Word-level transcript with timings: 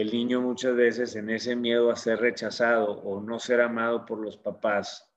el 0.00 0.12
niño 0.12 0.40
muchas 0.40 0.76
veces 0.76 1.16
en 1.16 1.28
ese 1.28 1.56
miedo 1.56 1.90
a 1.90 1.96
ser 1.96 2.20
rechazado 2.20 2.92
o 2.92 3.20
no 3.20 3.40
ser 3.40 3.60
amado 3.60 4.06
por 4.06 4.20
los 4.20 4.36
papás, 4.36 5.12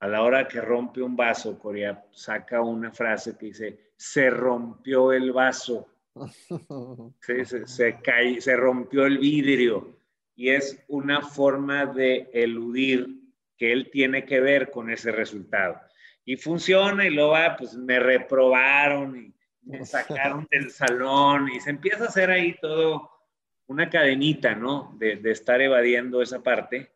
a 0.00 0.08
la 0.08 0.22
hora 0.22 0.48
que 0.48 0.62
rompe 0.62 1.02
un 1.02 1.14
vaso, 1.14 1.58
Corea 1.58 2.06
saca 2.10 2.62
una 2.62 2.90
frase 2.90 3.36
que 3.36 3.46
dice, 3.46 3.92
se 3.98 4.30
rompió 4.30 5.12
el 5.12 5.30
vaso, 5.30 5.88
se, 7.20 7.44
se, 7.44 7.98
se 8.40 8.56
rompió 8.56 9.04
el 9.04 9.18
vidrio 9.18 9.98
y 10.34 10.48
es 10.48 10.82
una 10.88 11.20
forma 11.20 11.84
de 11.84 12.30
eludir 12.32 13.06
que 13.58 13.72
él 13.72 13.90
tiene 13.92 14.24
que 14.24 14.40
ver 14.40 14.70
con 14.70 14.88
ese 14.88 15.12
resultado. 15.12 15.78
Y 16.24 16.36
funciona 16.36 17.06
y 17.06 17.10
luego 17.10 17.32
va, 17.32 17.56
pues 17.58 17.76
me 17.76 18.00
reprobaron 18.00 19.18
y 19.18 19.34
me 19.64 19.84
sacaron 19.84 20.48
del 20.50 20.70
salón 20.70 21.50
y 21.54 21.60
se 21.60 21.68
empieza 21.68 22.04
a 22.04 22.08
hacer 22.08 22.30
ahí 22.30 22.56
todo 22.58 23.13
una 23.66 23.88
cadenita, 23.90 24.54
¿no? 24.54 24.96
De, 24.98 25.20
estar 25.30 25.60
evadiendo 25.60 26.22
esa 26.22 26.42
parte. 26.42 26.92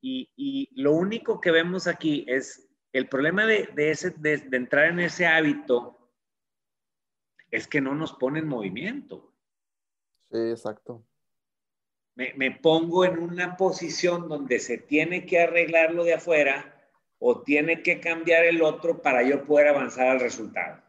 Y, 0.00 0.70
lo 0.80 0.92
único 0.92 1.40
que 1.40 1.50
vemos 1.50 1.86
aquí 1.86 2.24
es 2.28 2.68
el 2.92 3.08
problema 3.08 3.44
de, 3.44 3.68
ese, 3.76 4.10
de, 4.10 4.34
entrar 4.52 4.86
en 4.86 5.00
ese 5.00 5.26
hábito 5.26 6.12
es 7.50 7.66
que 7.66 7.80
no 7.80 7.94
nos 7.94 8.12
pone 8.12 8.40
en 8.40 8.48
movimiento. 8.48 9.32
Sí, 10.30 10.38
exacto. 10.38 11.04
Me, 12.14 12.32
me, 12.34 12.50
pongo 12.50 13.04
en 13.04 13.18
una 13.18 13.56
posición 13.56 14.28
donde 14.28 14.58
se 14.58 14.78
tiene 14.78 15.26
que 15.26 15.40
arreglar 15.40 15.92
lo 15.92 16.04
de 16.04 16.14
afuera 16.14 16.88
o 17.18 17.42
tiene 17.42 17.82
que 17.82 18.00
cambiar 18.00 18.44
el 18.44 18.62
otro 18.62 19.02
para 19.02 19.22
yo 19.22 19.44
poder 19.44 19.68
avanzar 19.68 20.08
al 20.08 20.20
resultado. 20.20 20.85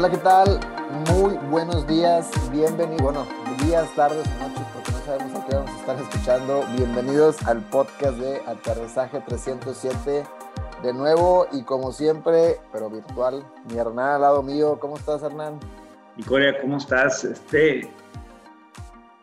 Hola, 0.00 0.08
¿qué 0.08 0.16
tal? 0.16 0.60
Muy 1.12 1.34
buenos 1.50 1.86
días, 1.86 2.30
bienvenidos, 2.50 3.02
bueno, 3.02 3.26
días, 3.66 3.86
tardes 3.94 4.26
noches, 4.38 4.66
porque 4.72 4.92
no 4.92 4.98
sabemos 5.04 5.38
a 5.38 5.46
qué 5.46 5.56
vamos 5.56 5.70
a 5.70 5.76
estar 5.76 6.00
escuchando. 6.00 6.64
Bienvenidos 6.74 7.46
al 7.46 7.60
podcast 7.68 8.16
de 8.16 8.40
Aterrizaje 8.46 9.20
307. 9.20 10.24
De 10.82 10.94
nuevo 10.94 11.48
y 11.52 11.64
como 11.64 11.92
siempre, 11.92 12.56
pero 12.72 12.88
virtual, 12.88 13.44
mi 13.70 13.76
Hernán 13.76 14.14
al 14.14 14.20
lado 14.22 14.42
mío. 14.42 14.78
¿Cómo 14.80 14.96
estás, 14.96 15.22
Hernán? 15.22 15.60
Nicolia, 16.16 16.58
¿cómo 16.62 16.78
estás? 16.78 17.22
Este, 17.24 17.82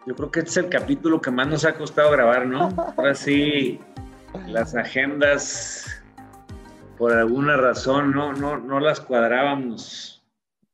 yo 0.06 0.16
creo 0.16 0.30
que 0.30 0.42
este 0.42 0.52
es 0.52 0.58
el 0.58 0.70
capítulo 0.70 1.20
que 1.20 1.32
más 1.32 1.48
nos 1.48 1.66
ha 1.66 1.74
costado 1.74 2.12
grabar, 2.12 2.46
¿no? 2.46 2.70
Ahora 2.96 3.16
sí, 3.16 3.82
las 4.46 4.76
agendas, 4.76 5.88
por 7.00 7.14
alguna 7.14 7.58
razón, 7.58 8.12
no, 8.12 8.32
no, 8.34 8.60
no 8.60 8.80
las 8.80 9.02
cuadrábamos 9.02 10.17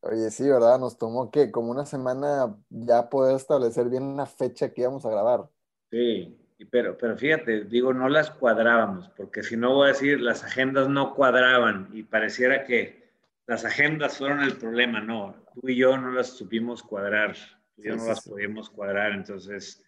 Oye, 0.06 0.30
sí, 0.32 0.50
¿verdad? 0.50 0.80
Nos 0.80 0.98
tomó 0.98 1.32
que 1.32 1.50
como 1.50 1.72
una 1.72 1.86
semana 1.86 2.58
ya 2.70 3.10
poder 3.10 3.38
establecer 3.38 3.90
bien 3.90 4.04
una 4.04 4.26
fecha 4.26 4.74
que 4.74 4.82
íbamos 4.82 5.06
a 5.06 5.10
grabar. 5.10 5.48
Sí, 5.90 6.38
pero, 6.70 6.98
pero 6.98 7.18
fíjate, 7.18 7.64
digo, 7.64 7.94
no 7.94 8.10
las 8.10 8.30
cuadrábamos, 8.30 9.10
porque 9.16 9.44
si 9.44 9.56
no 9.56 9.74
voy 9.74 9.86
a 9.86 9.94
decir, 9.94 10.20
las 10.20 10.44
agendas 10.44 10.90
no 10.90 11.16
cuadraban 11.16 11.90
y 11.94 12.04
pareciera 12.04 12.66
que 12.66 13.02
las 13.48 13.64
agendas 13.64 14.18
fueron 14.18 14.42
el 14.42 14.58
problema, 14.58 15.00
no, 15.00 15.36
tú 15.54 15.70
y 15.70 15.78
yo 15.78 15.98
no 15.98 16.12
las 16.12 16.28
supimos 16.28 16.84
cuadrar, 16.84 17.38
tú 17.74 17.84
y 17.84 17.88
yo 17.88 17.96
no 17.96 18.06
las 18.06 18.28
pudimos 18.28 18.70
cuadrar, 18.70 19.14
entonces, 19.14 19.86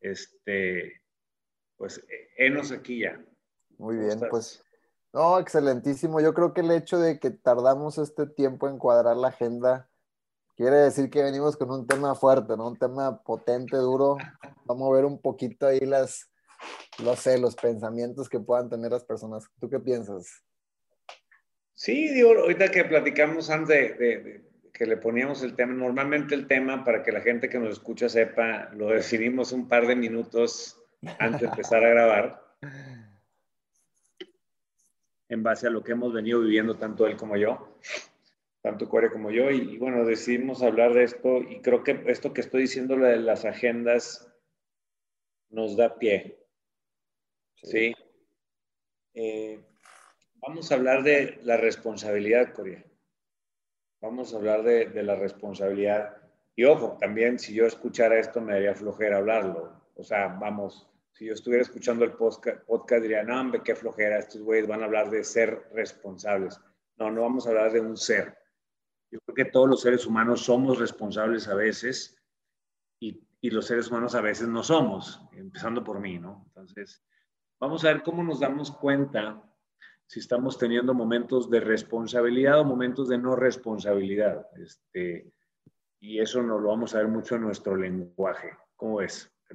este, 0.00 1.02
pues, 1.76 2.02
enos 2.38 2.72
aquí 2.72 3.00
ya. 3.00 3.22
Muy 3.76 3.96
bien, 3.96 4.18
pues 4.30 4.63
no, 5.14 5.38
excelentísimo. 5.38 6.20
Yo 6.20 6.34
creo 6.34 6.52
que 6.52 6.60
el 6.60 6.72
hecho 6.72 6.98
de 6.98 7.20
que 7.20 7.30
tardamos 7.30 7.98
este 7.98 8.26
tiempo 8.26 8.68
en 8.68 8.78
cuadrar 8.78 9.16
la 9.16 9.28
agenda 9.28 9.88
quiere 10.56 10.74
decir 10.74 11.08
que 11.08 11.22
venimos 11.22 11.56
con 11.56 11.70
un 11.70 11.86
tema 11.86 12.16
fuerte, 12.16 12.56
¿no? 12.56 12.66
Un 12.66 12.76
tema 12.76 13.22
potente, 13.22 13.76
duro. 13.76 14.16
Vamos 14.64 14.90
a 14.90 14.96
ver 14.96 15.04
un 15.04 15.20
poquito 15.20 15.68
ahí 15.68 15.78
las, 15.78 16.32
no 17.04 17.14
sé, 17.14 17.38
los 17.38 17.54
pensamientos 17.54 18.28
que 18.28 18.40
puedan 18.40 18.68
tener 18.68 18.90
las 18.90 19.04
personas. 19.04 19.44
¿Tú 19.60 19.70
qué 19.70 19.78
piensas? 19.78 20.42
Sí, 21.74 22.12
digo, 22.12 22.30
ahorita 22.30 22.72
que 22.72 22.84
platicamos 22.84 23.50
antes 23.50 23.96
de, 23.96 24.44
que 24.72 24.84
le 24.84 24.96
poníamos 24.96 25.44
el 25.44 25.54
tema, 25.54 25.74
normalmente 25.74 26.34
el 26.34 26.48
tema, 26.48 26.84
para 26.84 27.04
que 27.04 27.12
la 27.12 27.20
gente 27.20 27.48
que 27.48 27.60
nos 27.60 27.74
escucha 27.74 28.08
sepa, 28.08 28.68
lo 28.72 28.88
definimos 28.88 29.52
un 29.52 29.68
par 29.68 29.86
de 29.86 29.94
minutos 29.94 30.76
antes 31.20 31.42
de 31.42 31.46
empezar 31.46 31.84
a 31.84 31.90
grabar 31.90 32.42
en 35.28 35.42
base 35.42 35.66
a 35.66 35.70
lo 35.70 35.82
que 35.82 35.92
hemos 35.92 36.12
venido 36.12 36.40
viviendo 36.40 36.76
tanto 36.76 37.06
él 37.06 37.16
como 37.16 37.36
yo, 37.36 37.78
tanto 38.62 38.88
Corey 38.88 39.10
como 39.10 39.30
yo. 39.30 39.50
Y, 39.50 39.78
bueno, 39.78 40.04
decidimos 40.04 40.62
hablar 40.62 40.94
de 40.94 41.04
esto 41.04 41.38
y 41.42 41.60
creo 41.60 41.82
que 41.82 42.02
esto 42.06 42.32
que 42.32 42.40
estoy 42.40 42.62
diciendo 42.62 42.96
de 42.96 43.16
las 43.16 43.44
agendas 43.44 44.30
nos 45.50 45.76
da 45.76 45.98
pie. 45.98 46.38
¿Sí? 47.62 47.94
Eh, 49.14 49.64
vamos 50.34 50.70
a 50.70 50.74
hablar 50.74 51.02
de 51.02 51.38
la 51.42 51.56
responsabilidad, 51.56 52.52
Corea. 52.52 52.84
Vamos 54.00 54.34
a 54.34 54.36
hablar 54.36 54.62
de, 54.62 54.86
de, 54.86 55.02
la 55.02 55.14
responsabilidad. 55.14 56.16
Y 56.56 56.64
ojo, 56.64 56.98
también 57.00 57.38
si 57.38 57.54
yo 57.54 57.64
escuchara 57.64 58.18
esto 58.18 58.40
me 58.40 58.52
daría 58.52 58.74
flojera 58.74 59.16
hablarlo. 59.16 59.80
O 59.94 60.04
sea, 60.04 60.28
vamos, 60.28 60.90
si 61.14 61.26
yo 61.26 61.32
estuviera 61.32 61.62
escuchando 61.62 62.04
el 62.04 62.12
podcast, 62.12 63.02
diría, 63.02 63.22
no, 63.22 63.40
hombre, 63.40 63.62
qué 63.62 63.76
flojera, 63.76 64.18
estos 64.18 64.42
güeyes 64.42 64.66
van 64.66 64.82
a 64.82 64.86
hablar 64.86 65.10
de 65.10 65.22
ser 65.22 65.68
responsables. 65.72 66.60
No, 66.96 67.10
no 67.10 67.22
vamos 67.22 67.46
a 67.46 67.50
hablar 67.50 67.72
de 67.72 67.80
un 67.80 67.96
ser. 67.96 68.36
Yo 69.12 69.20
creo 69.20 69.34
que 69.34 69.52
todos 69.52 69.68
los 69.68 69.80
seres 69.80 70.06
humanos 70.06 70.44
somos 70.44 70.78
responsables 70.80 71.46
a 71.46 71.54
veces 71.54 72.20
y, 73.00 73.24
y 73.40 73.50
los 73.50 73.66
seres 73.66 73.88
humanos 73.88 74.16
a 74.16 74.20
veces 74.20 74.48
no 74.48 74.64
somos, 74.64 75.20
empezando 75.32 75.84
por 75.84 76.00
mí, 76.00 76.18
¿no? 76.18 76.42
Entonces, 76.48 77.00
vamos 77.60 77.84
a 77.84 77.92
ver 77.92 78.02
cómo 78.02 78.24
nos 78.24 78.40
damos 78.40 78.72
cuenta 78.72 79.40
si 80.06 80.18
estamos 80.18 80.58
teniendo 80.58 80.94
momentos 80.94 81.48
de 81.48 81.60
responsabilidad 81.60 82.58
o 82.58 82.64
momentos 82.64 83.08
de 83.08 83.18
no 83.18 83.36
responsabilidad. 83.36 84.48
Este, 84.56 85.32
y 86.00 86.18
eso 86.18 86.42
nos 86.42 86.60
lo 86.60 86.70
vamos 86.70 86.92
a 86.94 86.98
ver 86.98 87.08
mucho 87.08 87.36
en 87.36 87.42
nuestro 87.42 87.76
lenguaje. 87.76 88.50
¿Cómo 88.74 89.00
es? 89.00 89.32
¿Te 89.46 89.54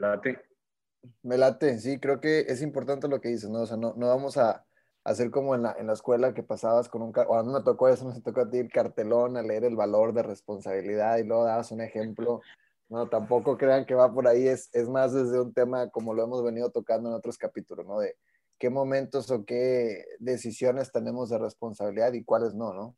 me 1.23 1.37
late, 1.37 1.79
sí, 1.79 1.99
creo 1.99 2.19
que 2.19 2.41
es 2.41 2.61
importante 2.61 3.07
lo 3.07 3.21
que 3.21 3.29
dices, 3.29 3.49
¿no? 3.49 3.61
O 3.61 3.65
sea, 3.65 3.77
no, 3.77 3.93
no 3.95 4.07
vamos 4.07 4.37
a 4.37 4.65
hacer 5.03 5.31
como 5.31 5.55
en 5.55 5.63
la, 5.63 5.75
en 5.79 5.87
la 5.87 5.93
escuela 5.93 6.33
que 6.33 6.43
pasabas 6.43 6.89
con 6.89 7.01
un, 7.01 7.13
o 7.15 7.35
a 7.35 7.43
mí 7.43 7.51
me 7.51 7.61
tocó 7.61 7.87
eso, 7.87 8.05
me 8.05 8.21
tocó 8.21 8.41
a 8.41 8.49
ti 8.49 8.57
el 8.57 8.71
cartelón, 8.71 9.37
a 9.37 9.41
leer 9.41 9.63
el 9.63 9.75
valor 9.75 10.13
de 10.13 10.23
responsabilidad 10.23 11.17
y 11.17 11.23
luego 11.23 11.45
dabas 11.45 11.71
un 11.71 11.81
ejemplo. 11.81 12.41
No, 12.89 13.07
tampoco 13.07 13.57
crean 13.57 13.85
que 13.85 13.93
va 13.93 14.11
por 14.11 14.27
ahí, 14.27 14.47
es, 14.47 14.69
es 14.73 14.89
más 14.89 15.13
desde 15.13 15.39
un 15.39 15.53
tema 15.53 15.89
como 15.89 16.13
lo 16.13 16.23
hemos 16.23 16.43
venido 16.43 16.71
tocando 16.71 17.09
en 17.09 17.16
otros 17.16 17.37
capítulos, 17.37 17.85
¿no? 17.85 17.99
De 17.99 18.16
qué 18.57 18.69
momentos 18.69 19.29
o 19.29 19.45
qué 19.45 20.05
decisiones 20.19 20.91
tenemos 20.91 21.29
de 21.29 21.37
responsabilidad 21.37 22.13
y 22.13 22.23
cuáles 22.23 22.55
no, 22.55 22.73
¿no? 22.73 22.95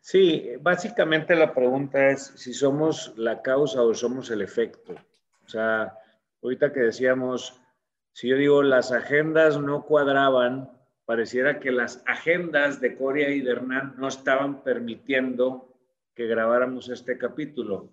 Sí, 0.00 0.50
básicamente 0.60 1.36
la 1.36 1.54
pregunta 1.54 2.08
es 2.08 2.32
si 2.36 2.52
somos 2.52 3.14
la 3.16 3.42
causa 3.42 3.82
o 3.82 3.94
somos 3.94 4.30
el 4.30 4.42
efecto. 4.42 4.94
O 5.44 5.48
sea, 5.48 5.96
ahorita 6.42 6.72
que 6.72 6.80
decíamos, 6.80 7.60
si 8.12 8.28
yo 8.28 8.36
digo 8.36 8.62
las 8.62 8.92
agendas 8.92 9.60
no 9.60 9.84
cuadraban, 9.84 10.70
pareciera 11.04 11.60
que 11.60 11.70
las 11.70 12.02
agendas 12.06 12.80
de 12.80 12.96
Coria 12.96 13.30
y 13.30 13.40
de 13.40 13.52
Hernán 13.52 13.94
no 13.96 14.08
estaban 14.08 14.62
permitiendo 14.62 15.74
que 16.14 16.26
grabáramos 16.26 16.88
este 16.88 17.16
capítulo. 17.16 17.90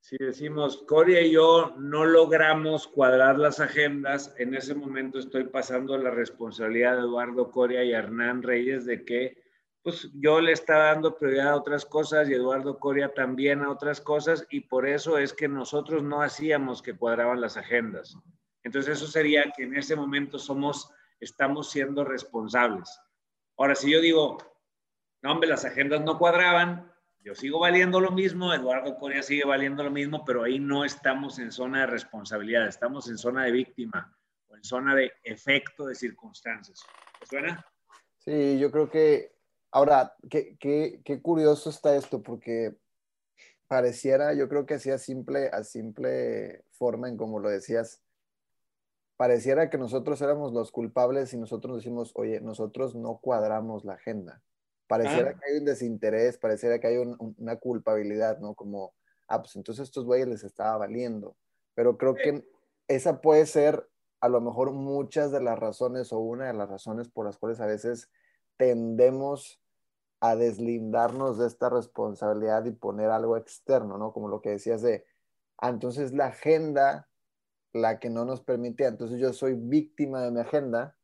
Si 0.00 0.16
decimos, 0.18 0.78
Coria 0.86 1.20
y 1.20 1.32
yo 1.32 1.74
no 1.78 2.04
logramos 2.04 2.86
cuadrar 2.86 3.38
las 3.38 3.60
agendas, 3.60 4.34
en 4.38 4.54
ese 4.54 4.74
momento 4.74 5.18
estoy 5.18 5.44
pasando 5.44 5.98
la 5.98 6.10
responsabilidad 6.10 6.96
de 6.96 7.02
Eduardo 7.02 7.50
Coria 7.50 7.82
y 7.84 7.92
Hernán 7.92 8.42
Reyes 8.42 8.86
de 8.86 9.04
que 9.04 9.45
pues 9.86 10.10
yo 10.14 10.40
le 10.40 10.50
estaba 10.50 10.86
dando 10.86 11.16
prioridad 11.16 11.50
a 11.50 11.54
otras 11.54 11.86
cosas 11.86 12.28
y 12.28 12.34
Eduardo 12.34 12.76
Coria 12.80 13.14
también 13.14 13.62
a 13.62 13.70
otras 13.70 14.00
cosas 14.00 14.44
y 14.50 14.62
por 14.62 14.84
eso 14.84 15.16
es 15.16 15.32
que 15.32 15.46
nosotros 15.46 16.02
no 16.02 16.22
hacíamos 16.22 16.82
que 16.82 16.96
cuadraban 16.96 17.40
las 17.40 17.56
agendas. 17.56 18.18
Entonces 18.64 18.96
eso 18.96 19.06
sería 19.06 19.44
que 19.56 19.62
en 19.62 19.76
ese 19.76 19.94
momento 19.94 20.40
somos, 20.40 20.90
estamos 21.20 21.70
siendo 21.70 22.02
responsables. 22.02 23.00
Ahora, 23.56 23.76
si 23.76 23.92
yo 23.92 24.00
digo, 24.00 24.38
no, 25.22 25.30
hombre, 25.30 25.48
las 25.48 25.64
agendas 25.64 26.00
no 26.00 26.18
cuadraban, 26.18 26.92
yo 27.20 27.36
sigo 27.36 27.60
valiendo 27.60 28.00
lo 28.00 28.10
mismo, 28.10 28.52
Eduardo 28.52 28.96
Coria 28.96 29.22
sigue 29.22 29.44
valiendo 29.44 29.84
lo 29.84 29.92
mismo, 29.92 30.24
pero 30.24 30.42
ahí 30.42 30.58
no 30.58 30.84
estamos 30.84 31.38
en 31.38 31.52
zona 31.52 31.82
de 31.82 31.86
responsabilidad, 31.86 32.66
estamos 32.66 33.08
en 33.08 33.18
zona 33.18 33.44
de 33.44 33.52
víctima 33.52 34.12
o 34.48 34.56
en 34.56 34.64
zona 34.64 34.96
de 34.96 35.12
efecto 35.22 35.86
de 35.86 35.94
circunstancias. 35.94 36.84
¿Te 37.20 37.26
suena? 37.26 37.64
Sí, 38.18 38.58
yo 38.58 38.72
creo 38.72 38.90
que 38.90 39.35
Ahora, 39.76 40.16
qué, 40.30 40.56
qué, 40.58 41.02
qué, 41.04 41.20
curioso 41.20 41.68
está 41.68 41.96
esto, 41.96 42.22
porque 42.22 42.74
pareciera, 43.68 44.32
yo 44.32 44.48
creo 44.48 44.64
que 44.64 44.72
así 44.72 44.90
a 44.90 44.96
simple, 44.96 45.50
a 45.52 45.64
simple 45.64 46.64
forma, 46.70 47.10
en 47.10 47.18
como 47.18 47.40
lo 47.40 47.50
decías, 47.50 48.00
pareciera 49.18 49.68
que 49.68 49.76
nosotros 49.76 50.22
éramos 50.22 50.54
los 50.54 50.72
culpables 50.72 51.34
y 51.34 51.36
nosotros 51.36 51.76
decimos, 51.76 52.12
oye, 52.14 52.40
nosotros 52.40 52.94
no 52.94 53.18
cuadramos 53.18 53.84
la 53.84 53.92
agenda. 53.92 54.40
Pareciera 54.86 55.34
que 55.34 55.44
hay 55.44 55.58
un 55.58 55.66
desinterés, 55.66 56.38
pareciera 56.38 56.78
que 56.78 56.86
hay 56.86 56.96
una 56.96 57.56
culpabilidad, 57.56 58.38
¿no? 58.38 58.54
Como, 58.54 58.94
ah, 59.28 59.42
pues 59.42 59.56
entonces 59.56 59.84
estos 59.84 60.06
güeyes 60.06 60.26
les 60.26 60.42
estaba 60.42 60.78
valiendo. 60.78 61.36
Pero 61.74 61.98
creo 61.98 62.14
que 62.14 62.48
esa 62.88 63.20
puede 63.20 63.44
ser 63.44 63.86
a 64.22 64.30
lo 64.30 64.40
mejor 64.40 64.72
muchas 64.72 65.32
de 65.32 65.42
las 65.42 65.58
razones 65.58 66.14
o 66.14 66.18
una 66.18 66.46
de 66.46 66.54
las 66.54 66.70
razones 66.70 67.10
por 67.10 67.26
las 67.26 67.36
cuales 67.36 67.60
a 67.60 67.66
veces 67.66 68.08
tendemos 68.56 69.60
a 70.20 70.36
deslindarnos 70.36 71.38
de 71.38 71.46
esta 71.46 71.68
responsabilidad 71.68 72.64
y 72.64 72.70
poner 72.70 73.10
algo 73.10 73.36
externo, 73.36 73.98
¿no? 73.98 74.12
Como 74.12 74.28
lo 74.28 74.40
que 74.40 74.50
decías 74.50 74.82
de, 74.82 75.04
ah, 75.58 75.68
entonces 75.68 76.12
la 76.12 76.26
agenda, 76.26 77.08
la 77.72 77.98
que 77.98 78.10
no 78.10 78.24
nos 78.24 78.40
permitía, 78.40 78.88
entonces 78.88 79.20
yo 79.20 79.32
soy 79.32 79.54
víctima 79.54 80.22
de 80.22 80.30
mi 80.30 80.40
agenda 80.40 80.96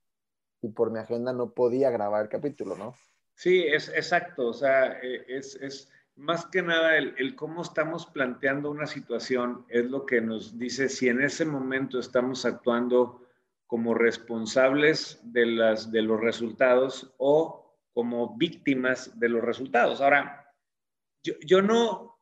y 0.63 0.69
por 0.69 0.91
mi 0.91 0.99
agenda 0.99 1.33
no 1.33 1.51
podía 1.51 1.91
grabar 1.91 2.23
el 2.23 2.29
capítulo, 2.29 2.77
¿no? 2.77 2.95
Sí, 3.35 3.65
es 3.65 3.89
exacto, 3.89 4.49
o 4.49 4.53
sea, 4.53 4.99
e, 5.03 5.25
es, 5.29 5.57
es 5.57 5.91
más 6.17 6.47
que 6.47 6.63
nada 6.63 6.97
el, 6.97 7.15
el, 7.19 7.35
cómo 7.35 7.63
estamos 7.63 8.07
planteando 8.07 8.71
una 8.71 8.87
situación 8.87 9.65
es 9.69 9.85
lo 9.87 10.07
que 10.07 10.21
nos 10.21 10.59
dice 10.59 10.89
si 10.89 11.09
en 11.09 11.23
ese 11.23 11.45
momento 11.45 11.99
estamos 11.99 12.45
actuando 12.45 13.27
como 13.67 13.95
responsables 13.95 15.19
de, 15.23 15.47
las, 15.47 15.91
de 15.91 16.03
los 16.03 16.21
resultados 16.21 17.15
o 17.17 17.62
como 17.93 18.37
víctimas 18.37 19.19
de 19.19 19.29
los 19.29 19.43
resultados. 19.43 20.01
Ahora, 20.01 20.53
yo, 21.23 21.35
yo 21.45 21.63
no, 21.63 22.19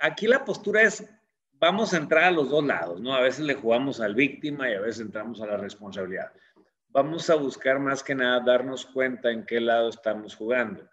aquí 0.00 0.26
la 0.26 0.44
postura 0.44 0.82
es, 0.82 1.08
vamos 1.52 1.92
a 1.92 1.98
entrar 1.98 2.24
a 2.24 2.30
los 2.30 2.50
dos 2.50 2.64
lados, 2.64 3.00
¿no? 3.00 3.14
A 3.14 3.20
veces 3.20 3.40
le 3.40 3.54
jugamos 3.54 4.00
al 4.00 4.14
víctima 4.14 4.70
y 4.70 4.74
a 4.74 4.80
veces 4.80 5.02
entramos 5.02 5.40
a 5.40 5.46
la 5.46 5.56
responsabilidad. 5.56 6.32
Vamos 6.88 7.28
a 7.28 7.34
buscar 7.34 7.78
más 7.78 8.02
que 8.02 8.14
nada 8.14 8.40
darnos 8.40 8.86
cuenta 8.86 9.30
en 9.30 9.44
qué 9.44 9.60
lado 9.60 9.90
estamos 9.90 10.34
jugando. 10.34 10.88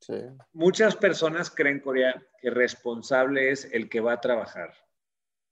Sí. 0.00 0.20
Muchas 0.52 0.96
personas 0.96 1.50
creen, 1.50 1.80
Corea, 1.80 2.22
que 2.38 2.50
responsable 2.50 3.50
es 3.50 3.64
el 3.72 3.88
que 3.88 4.00
va 4.00 4.12
a 4.12 4.20
trabajar. 4.20 4.74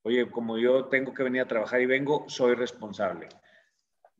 Oye, 0.02 0.30
como 0.30 0.58
yo 0.58 0.86
tengo 0.86 1.14
que 1.14 1.22
venir 1.22 1.40
a 1.42 1.48
trabajar 1.48 1.80
y 1.80 1.86
vengo, 1.86 2.26
soy 2.28 2.54
responsable 2.54 3.28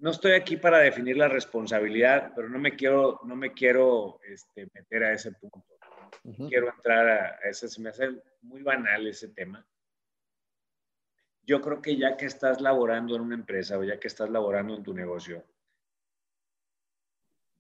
no 0.03 0.11
estoy 0.11 0.33
aquí 0.33 0.57
para 0.57 0.79
definir 0.79 1.17
la 1.17 1.29
responsabilidad, 1.29 2.33
pero 2.35 2.49
no 2.49 2.59
me 2.59 2.75
quiero, 2.75 3.21
no 3.23 3.37
me 3.37 3.53
quiero 3.53 4.19
este, 4.25 4.69
meter 4.75 5.05
a 5.05 5.13
ese 5.13 5.31
punto. 5.31 5.65
Quiero 6.49 6.73
entrar 6.75 7.09
a, 7.09 7.29
ese, 7.49 7.69
se 7.69 7.81
me 7.81 7.91
hace 7.91 8.21
muy 8.41 8.65
banal 8.65 9.07
ese 9.07 9.29
tema. 9.29 9.65
Yo 11.47 11.61
creo 11.61 11.81
que 11.81 11.97
ya 11.97 12.17
que 12.17 12.27
estás 12.27 12.61
laborando 12.61 13.15
en 13.15 13.23
una 13.23 13.37
empresa 13.37 13.79
o 13.79 13.85
ya 13.85 14.01
que 14.01 14.09
estás 14.09 14.29
laborando 14.29 14.75
en 14.75 14.83
tu 14.83 14.93
negocio, 14.93 15.45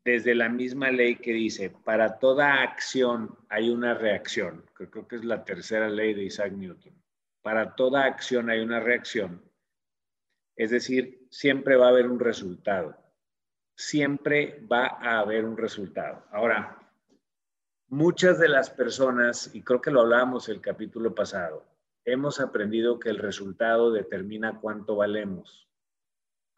desde 0.04 0.34
la 0.34 0.48
misma 0.48 0.90
ley 0.90 1.14
que 1.14 1.32
dice, 1.32 1.70
para 1.70 2.18
toda 2.18 2.60
acción 2.60 3.38
hay 3.50 3.70
una 3.70 3.94
reacción, 3.94 4.68
que 4.76 4.90
creo 4.90 5.06
que 5.06 5.14
es 5.14 5.24
la 5.24 5.44
tercera 5.44 5.88
ley 5.88 6.12
de 6.12 6.24
Isaac 6.24 6.50
Newton, 6.50 6.92
para 7.40 7.76
toda 7.76 8.04
acción 8.04 8.50
hay 8.50 8.58
una 8.58 8.80
reacción 8.80 9.51
es 10.56 10.70
decir, 10.70 11.26
siempre 11.30 11.76
va 11.76 11.86
a 11.86 11.90
haber 11.90 12.10
un 12.10 12.20
resultado. 12.20 12.96
Siempre 13.74 14.64
va 14.70 14.86
a 14.86 15.20
haber 15.20 15.44
un 15.44 15.56
resultado. 15.56 16.24
Ahora, 16.30 16.78
muchas 17.88 18.38
de 18.38 18.48
las 18.48 18.70
personas, 18.70 19.54
y 19.54 19.62
creo 19.62 19.80
que 19.80 19.90
lo 19.90 20.02
hablábamos 20.02 20.48
el 20.48 20.60
capítulo 20.60 21.14
pasado, 21.14 21.64
hemos 22.04 22.40
aprendido 22.40 22.98
que 22.98 23.08
el 23.08 23.18
resultado 23.18 23.90
determina 23.90 24.60
cuánto 24.60 24.96
valemos, 24.96 25.68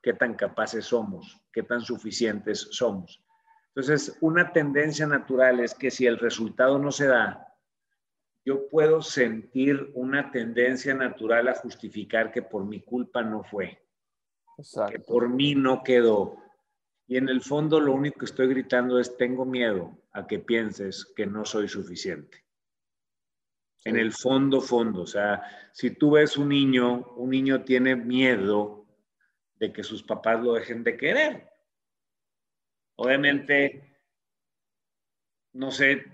qué 0.03 0.13
tan 0.13 0.35
capaces 0.35 0.87
somos, 0.87 1.41
qué 1.53 1.63
tan 1.63 1.81
suficientes 1.81 2.69
somos. 2.73 3.23
Entonces, 3.69 4.17
una 4.21 4.53
tendencia 4.53 5.07
natural 5.07 5.61
es 5.61 5.75
que 5.75 5.91
si 5.91 6.07
el 6.07 6.19
resultado 6.19 6.79
no 6.79 6.91
se 6.91 7.07
da, 7.07 7.49
yo 8.45 8.69
puedo 8.69 9.01
sentir 9.03 9.91
una 9.95 10.31
tendencia 10.31 10.95
natural 10.95 11.49
a 11.49 11.55
justificar 11.55 12.31
que 12.31 12.43
por 12.43 12.65
mi 12.65 12.81
culpa 12.83 13.23
no 13.23 13.43
fue 13.43 13.84
que 14.91 14.99
por 15.01 15.29
mí 15.29 15.55
no 15.55 15.83
quedó. 15.83 16.37
Y 17.07 17.17
en 17.17 17.29
el 17.29 17.43
fondo 17.43 17.81
lo 17.81 17.93
único 17.93 18.21
que 18.21 18.25
estoy 18.25 18.49
gritando 18.49 18.99
es, 18.99 19.17
tengo 19.17 19.45
miedo 19.45 19.99
a 20.13 20.27
que 20.27 20.39
pienses 20.39 21.05
que 21.17 21.27
no 21.27 21.45
soy 21.45 21.69
suficiente. 21.69 22.45
En 23.85 23.97
el 23.97 24.13
fondo, 24.13 24.63
fondo, 24.63 25.03
o 25.03 25.07
sea, 25.07 25.43
si 25.73 25.91
tú 25.91 26.13
ves 26.13 26.39
un 26.39 26.49
niño, 26.49 27.13
un 27.17 27.29
niño 27.29 27.65
tiene 27.65 27.95
miedo 27.95 28.87
de 29.57 29.73
que 29.73 29.83
sus 29.83 30.03
papás 30.03 30.43
lo 30.43 30.55
dejen 30.55 30.83
de 30.83 30.97
querer. 30.97 31.49
Obviamente, 32.97 33.99
no 35.53 35.71
sé, 35.71 36.05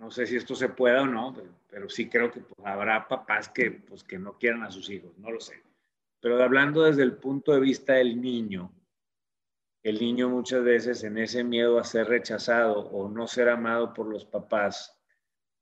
no, 0.00 0.10
sé 0.10 0.26
si 0.26 0.36
esto 0.36 0.56
se 0.56 0.70
pueda 0.70 1.02
o 1.02 1.06
no, 1.06 1.36
pero, 1.68 1.88
sí 1.88 2.08
creo 2.08 2.32
que 2.32 2.40
pues, 2.40 2.66
habrá 2.66 3.06
papás 3.06 3.48
que, 3.48 3.70
pues, 3.70 4.02
que 4.02 4.18
no 4.18 4.36
quieran 4.36 4.64
a 4.64 4.70
sus 4.70 4.90
hijos, 4.90 5.16
no 5.18 5.30
lo 5.30 5.40
sé. 5.40 5.62
Pero 6.22 6.40
hablando 6.40 6.84
desde 6.84 7.02
el 7.02 7.16
punto 7.16 7.52
de 7.52 7.58
vista 7.58 7.94
del 7.94 8.20
niño, 8.20 8.72
el 9.82 9.98
niño 9.98 10.28
muchas 10.28 10.62
veces 10.62 11.02
en 11.02 11.18
ese 11.18 11.42
miedo 11.42 11.80
a 11.80 11.84
ser 11.84 12.06
rechazado 12.06 12.78
o 12.78 13.08
no 13.08 13.26
ser 13.26 13.48
amado 13.48 13.92
por 13.92 14.06
los 14.06 14.24
papás, 14.24 14.96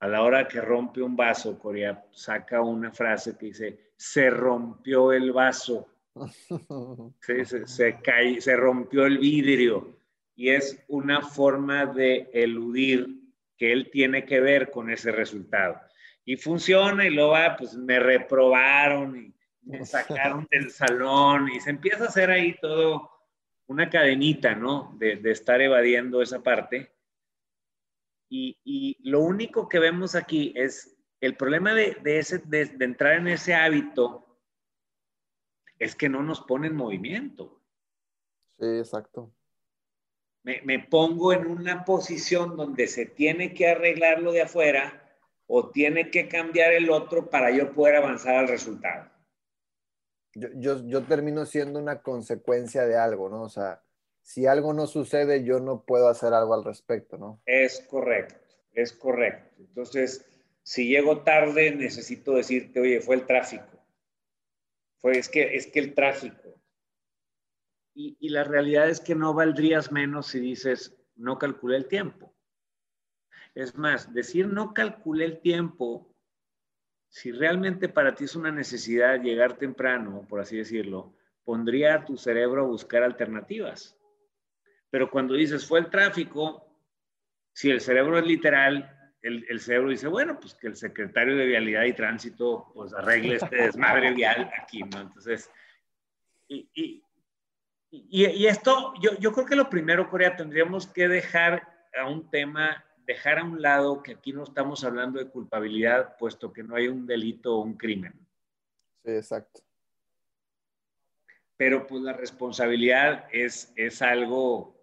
a 0.01 0.07
la 0.07 0.23
hora 0.23 0.47
que 0.47 0.61
rompe 0.61 1.01
un 1.01 1.17
vaso, 1.17 1.59
Corea 1.59 2.05
saca 2.13 2.61
una 2.61 2.93
frase 2.93 3.39
que 3.39 3.47
dice, 3.47 3.93
se 3.97 4.29
rompió 4.29 5.13
el 5.13 5.33
vaso, 5.33 5.89
se, 7.23 7.67
se, 7.67 7.99
se 8.41 8.57
rompió 8.57 9.07
el 9.07 9.17
vidrio 9.17 9.97
y 10.35 10.51
es 10.51 10.85
una 10.89 11.23
forma 11.23 11.87
de 11.87 12.29
eludir 12.35 13.09
que 13.57 13.73
él 13.73 13.91
tiene 13.91 14.27
que 14.27 14.41
ver 14.41 14.71
con 14.71 14.91
ese 14.91 15.11
resultado. 15.11 15.81
Y 16.23 16.37
funciona 16.37 17.07
y 17.07 17.11
luego 17.11 17.31
va, 17.31 17.57
pues 17.57 17.75
me 17.75 17.99
reprobaron 17.99 19.17
y 19.17 19.35
me 19.71 19.85
sacaron 19.85 20.47
del 20.51 20.71
salón 20.71 21.49
y 21.51 21.61
se 21.61 21.71
empieza 21.71 22.05
a 22.05 22.09
hacer 22.09 22.31
ahí 22.31 22.57
todo 22.61 23.11
una 23.67 23.89
cadenita, 23.89 24.55
¿no? 24.55 24.97
De, 24.99 25.21
estar 25.31 25.61
evadiendo 25.61 26.23
esa 26.23 26.43
parte. 26.43 26.93
Y, 28.29 28.99
lo 29.09 29.21
único 29.21 29.69
que 29.69 29.79
vemos 29.79 30.15
aquí 30.15 30.53
es 30.57 30.97
el 31.21 31.37
problema 31.37 31.75
de, 31.75 31.97
ese, 32.05 32.39
de, 32.39 32.63
entrar 32.81 33.15
en 33.15 33.29
ese 33.29 33.55
hábito 33.55 34.27
es 35.79 35.95
que 35.95 36.09
no 36.09 36.23
nos 36.23 36.41
pone 36.43 36.69
en 36.69 36.77
movimiento. 36.77 37.63
Sí, 38.59 38.67
exacto. 38.67 39.33
Me, 40.43 40.63
me, 40.63 40.79
pongo 40.79 41.33
en 41.33 41.47
una 41.47 41.85
posición 41.85 42.57
donde 42.57 42.87
se 42.87 43.07
tiene 43.07 43.53
que 43.53 43.69
arreglar 43.69 44.21
lo 44.21 44.33
de 44.33 44.43
afuera 44.43 45.17
o 45.47 45.71
tiene 45.71 46.11
que 46.11 46.29
cambiar 46.29 46.73
el 46.73 46.91
otro 46.91 47.29
para 47.31 47.51
yo 47.51 47.73
poder 47.73 47.97
avanzar 47.97 48.37
al 48.37 48.49
resultado 48.49 49.11
yo, 50.35 50.87
yo, 50.87 51.03
termino 51.05 51.45
siendo 51.47 51.79
una 51.79 52.03
consecuencia 52.03 52.87
de 52.87 52.97
algo, 52.97 53.29
¿no? 53.29 53.43
O 53.43 53.49
sea, 53.49 53.83
si 54.23 54.47
algo 54.47 54.73
no 54.73 54.87
sucede, 54.87 55.45
yo 55.45 55.61
no 55.61 55.85
puedo 55.85 56.09
hacer 56.09 56.33
algo 56.33 56.55
al 56.55 56.65
respecto, 56.65 57.17
¿no? 57.19 57.41
Es 57.47 57.81
correcto, 57.89 58.37
es 58.73 58.93
correcto. 58.93 59.57
Entonces, 59.59 60.25
si 60.63 60.89
llego 60.89 61.23
tarde, 61.23 61.75
necesito 61.75 62.35
decirte, 62.35 62.81
oye, 62.81 63.01
fue 63.01 63.17
el 63.17 63.27
tráfico. 63.27 63.85
Fue, 64.99 65.19
es 65.19 65.29
que, 65.29 65.57
es 65.57 65.67
que 65.67 65.81
el 65.81 65.95
tráfico. 65.95 66.61
Y, 67.95 68.17
y 68.21 68.29
la 68.29 68.45
realidad 68.45 68.89
es 68.89 69.01
que 69.01 69.15
no 69.15 69.35
valdrías 69.35 69.91
menos 69.91 70.29
si 70.29 70.41
dices, 70.41 70.97
no 71.17 71.39
calculé 71.39 71.77
el 71.77 71.89
tiempo. 71.89 72.35
Es 73.55 73.75
más, 73.75 74.13
decir 74.15 74.47
no 74.47 74.75
calculé 74.75 75.25
el 75.25 75.41
tiempo 75.41 76.10
si 77.11 77.33
realmente 77.33 77.89
para 77.89 78.15
ti 78.15 78.25
es 78.25 78.37
una 78.37 78.53
necesidad 78.53 79.21
llegar 79.21 79.59
temprano, 79.59 80.25
por 80.29 80.41
así 80.41 80.57
decirlo, 80.57 81.13
pondría 81.45 81.95
a 81.95 82.05
tu 82.05 82.17
cerebro 82.17 82.63
a 82.63 82.69
buscar 82.69 83.03
alternativas. 83.03 83.99
Pero 84.91 85.11
cuando 85.11 85.35
dices 85.35 85.67
fue 85.67 85.81
el 85.81 85.91
tráfico, 85.91 86.65
si 87.53 87.69
el 87.69 87.81
cerebro 87.81 88.17
es 88.17 88.25
literal, 88.25 88.97
el, 89.23 89.61
cerebro 89.61 89.91
dice, 89.91 90.07
bueno, 90.07 90.39
pues 90.41 90.55
que 90.55 90.69
el 90.69 90.77
secretario 90.77 91.37
de 91.37 91.47
Vialidad 91.47 91.85
y 91.85 91.93
Tránsito 91.93 92.71
pues 92.73 92.95
arregle 92.95 93.37
este 93.37 93.57
desmadre 93.57 94.15
vial 94.15 94.51
aquí, 94.57 94.81
¿no? 94.81 95.01
Entonces, 95.01 95.51
y, 96.47 96.71
y, 96.73 97.03
y, 97.91 98.47
esto, 98.47 98.95
yo, 99.03 99.19
yo 99.19 99.33
creo 99.33 99.47
que 99.47 99.57
lo 99.57 99.69
primero, 99.69 100.09
Corea, 100.09 100.37
tendríamos 100.37 100.87
que 100.87 101.09
dejar 101.09 101.69
a 102.01 102.09
un 102.09 102.31
tema 102.31 102.85
dejar 103.11 103.41
a 103.41 103.45
un 103.45 103.61
lado 103.61 104.05
que 104.05 104.13
aquí 104.13 104.33
no 104.33 104.45
estamos 104.45 104.85
hablando 104.85 105.19
de 105.19 105.29
culpabilidad, 105.29 106.17
puesto 106.17 106.53
que 106.53 106.63
no 106.63 106.77
hay 106.77 106.87
un 106.87 107.07
delito 107.07 107.57
o 107.57 107.63
un 107.63 107.77
crimen. 107.77 108.13
Sí, 109.05 109.11
exacto. 109.11 109.63
Pero 111.57 111.89
pues 111.89 112.03
la 112.03 112.13
responsabilidad 112.13 113.27
es, 113.33 113.73
es 113.75 114.01
algo, 114.01 114.81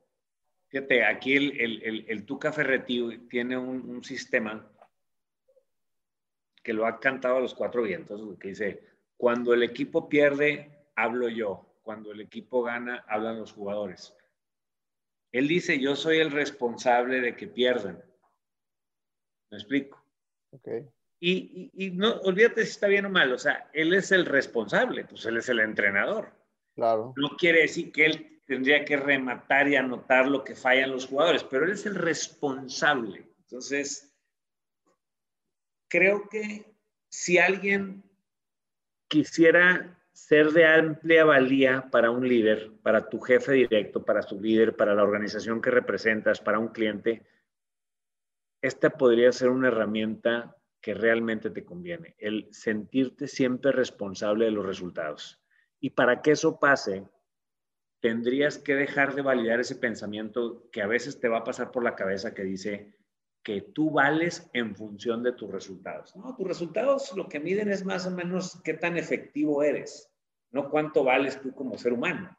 fíjate, 0.67 1.05
aquí 1.05 1.37
el, 1.37 1.59
el, 1.59 1.83
el, 1.83 2.05
el 2.09 2.25
Tuca 2.25 2.51
Ferretti 2.51 3.27
tiene 3.29 3.57
un, 3.57 3.89
un 3.89 4.03
sistema 4.03 4.69
que 6.61 6.73
lo 6.73 6.85
ha 6.85 6.99
cantado 6.99 7.37
a 7.37 7.39
los 7.39 7.55
cuatro 7.55 7.83
vientos, 7.83 8.37
que 8.39 8.49
dice, 8.49 8.83
cuando 9.15 9.53
el 9.53 9.63
equipo 9.63 10.09
pierde, 10.09 10.69
hablo 10.95 11.29
yo, 11.29 11.79
cuando 11.81 12.11
el 12.11 12.19
equipo 12.19 12.61
gana, 12.61 13.05
hablan 13.07 13.39
los 13.39 13.53
jugadores. 13.53 14.13
Él 15.31 15.47
dice, 15.47 15.79
yo 15.79 15.95
soy 15.95 16.17
el 16.17 16.31
responsable 16.31 17.21
de 17.21 17.37
que 17.37 17.47
pierdan. 17.47 18.03
¿Me 19.51 19.57
explico? 19.57 20.03
Okay. 20.51 20.87
Y, 21.19 21.71
y, 21.73 21.91
no, 21.91 22.19
olvídate 22.21 22.63
si 22.63 22.71
está 22.71 22.87
bien 22.87 23.05
o 23.05 23.09
mal, 23.09 23.31
o 23.33 23.37
sea, 23.37 23.69
él 23.73 23.93
es 23.93 24.11
el 24.11 24.25
responsable, 24.25 25.05
pues 25.05 25.25
él 25.25 25.37
es 25.37 25.49
el 25.49 25.59
entrenador. 25.59 26.31
Claro. 26.75 27.13
No 27.15 27.29
quiere 27.37 27.61
decir 27.61 27.91
que 27.91 28.05
él 28.05 28.41
tendría 28.45 28.85
que 28.85 28.97
rematar 28.97 29.67
y 29.67 29.75
anotar 29.75 30.27
lo 30.27 30.43
que 30.43 30.55
fallan 30.55 30.91
los 30.91 31.07
jugadores, 31.07 31.43
pero 31.43 31.65
él 31.65 31.71
es 31.71 31.85
el 31.85 31.95
responsable. 31.95 33.27
Entonces, 33.41 34.15
creo 35.89 36.29
que 36.29 36.65
si 37.09 37.39
alguien 37.39 38.03
quisiera 39.07 39.97
ser 40.11 40.51
de 40.51 40.65
amplia 40.65 41.25
valía 41.25 41.89
para 41.91 42.11
un 42.11 42.27
líder, 42.27 42.71
para 42.81 43.07
tu 43.09 43.19
jefe 43.19 43.53
directo, 43.53 44.03
para 44.03 44.21
tu 44.21 44.39
líder, 44.39 44.75
para 44.75 44.95
la 44.95 45.03
organización 45.03 45.61
que 45.61 45.69
representas, 45.69 46.39
para 46.39 46.59
un 46.59 46.69
cliente, 46.69 47.23
esta 48.61 48.89
podría 48.89 49.31
ser 49.31 49.49
una 49.49 49.67
herramienta 49.67 50.55
que 50.81 50.93
realmente 50.93 51.49
te 51.49 51.65
conviene, 51.65 52.15
el 52.17 52.47
sentirte 52.51 53.27
siempre 53.27 53.71
responsable 53.71 54.45
de 54.45 54.51
los 54.51 54.65
resultados. 54.65 55.41
Y 55.79 55.91
para 55.91 56.21
que 56.21 56.31
eso 56.31 56.59
pase, 56.59 57.05
tendrías 57.99 58.57
que 58.57 58.75
dejar 58.75 59.15
de 59.15 59.21
validar 59.21 59.59
ese 59.59 59.75
pensamiento 59.75 60.69
que 60.71 60.81
a 60.81 60.87
veces 60.87 61.19
te 61.19 61.27
va 61.27 61.39
a 61.39 61.43
pasar 61.43 61.71
por 61.71 61.83
la 61.83 61.95
cabeza 61.95 62.33
que 62.33 62.43
dice 62.43 62.93
que 63.43 63.61
tú 63.61 63.91
vales 63.91 64.49
en 64.53 64.75
función 64.75 65.23
de 65.23 65.31
tus 65.33 65.49
resultados. 65.51 66.15
No, 66.15 66.35
tus 66.35 66.47
resultados 66.47 67.15
lo 67.15 67.27
que 67.27 67.39
miden 67.39 67.69
es 67.69 67.85
más 67.85 68.05
o 68.05 68.11
menos 68.11 68.61
qué 68.63 68.73
tan 68.73 68.97
efectivo 68.97 69.63
eres, 69.63 70.11
no 70.51 70.69
cuánto 70.69 71.03
vales 71.03 71.41
tú 71.41 71.53
como 71.53 71.77
ser 71.77 71.93
humano. 71.93 72.37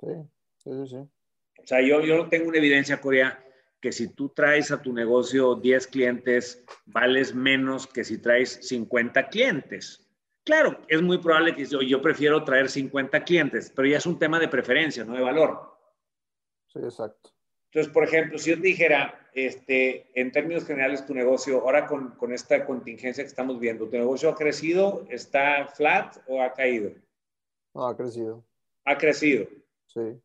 Sí, 0.00 0.12
sí, 0.56 0.70
sí. 0.86 0.96
O 0.96 1.66
sea, 1.66 1.80
yo, 1.80 2.02
yo 2.02 2.28
tengo 2.28 2.48
una 2.48 2.58
evidencia, 2.58 3.00
Corea, 3.00 3.43
que 3.84 3.92
si 3.92 4.08
tú 4.08 4.30
traes 4.30 4.70
a 4.70 4.80
tu 4.80 4.94
negocio 4.94 5.56
10 5.56 5.88
clientes, 5.88 6.64
vales 6.86 7.34
menos 7.34 7.86
que 7.86 8.02
si 8.02 8.16
traes 8.16 8.58
50 8.62 9.28
clientes. 9.28 10.08
Claro, 10.42 10.80
es 10.88 11.02
muy 11.02 11.18
probable 11.18 11.54
que 11.54 11.66
yo, 11.66 12.00
prefiero 12.00 12.42
traer 12.44 12.70
50 12.70 13.24
clientes, 13.24 13.70
pero 13.76 13.86
ya 13.86 13.98
es 13.98 14.06
un 14.06 14.18
tema 14.18 14.40
de 14.40 14.48
preferencia, 14.48 15.04
no 15.04 15.12
de 15.12 15.20
valor. 15.20 15.76
Sí, 16.72 16.78
exacto. 16.78 17.28
Entonces, 17.66 17.92
por 17.92 18.04
ejemplo, 18.04 18.38
si 18.38 18.52
yo 18.52 18.56
te 18.56 18.68
dijera, 18.68 19.28
este, 19.34 20.10
en 20.18 20.32
términos 20.32 20.64
generales, 20.64 21.04
tu 21.04 21.12
negocio, 21.12 21.60
ahora 21.60 21.86
con, 21.86 22.12
con, 22.12 22.32
esta 22.32 22.64
contingencia 22.64 23.22
que 23.22 23.28
estamos 23.28 23.60
viendo, 23.60 23.86
¿tu 23.86 23.98
negocio 23.98 24.30
ha 24.30 24.34
crecido, 24.34 25.04
está 25.10 25.66
flat 25.66 26.16
o 26.26 26.40
ha 26.40 26.54
caído? 26.54 26.90
No, 27.74 27.86
ha 27.86 27.94
crecido. 27.94 28.42
Ha 28.86 28.96
crecido. 28.96 29.46
Sí. 29.88 30.18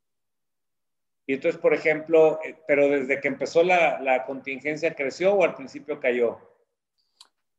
Y 1.29 1.33
entonces, 1.33 1.62
por 1.62 1.75
ejemplo, 1.75 2.39
eh, 2.43 2.55
pero 2.67 2.89
desde 2.89 3.21
que 3.21 3.27
empezó 3.27 3.62
la, 3.62 4.01
la 4.01 4.25
contingencia, 4.25 4.95
¿creció 4.95 5.36
o 5.36 5.43
al 5.43 5.53
principio 5.53 6.00
cayó? 6.00 6.39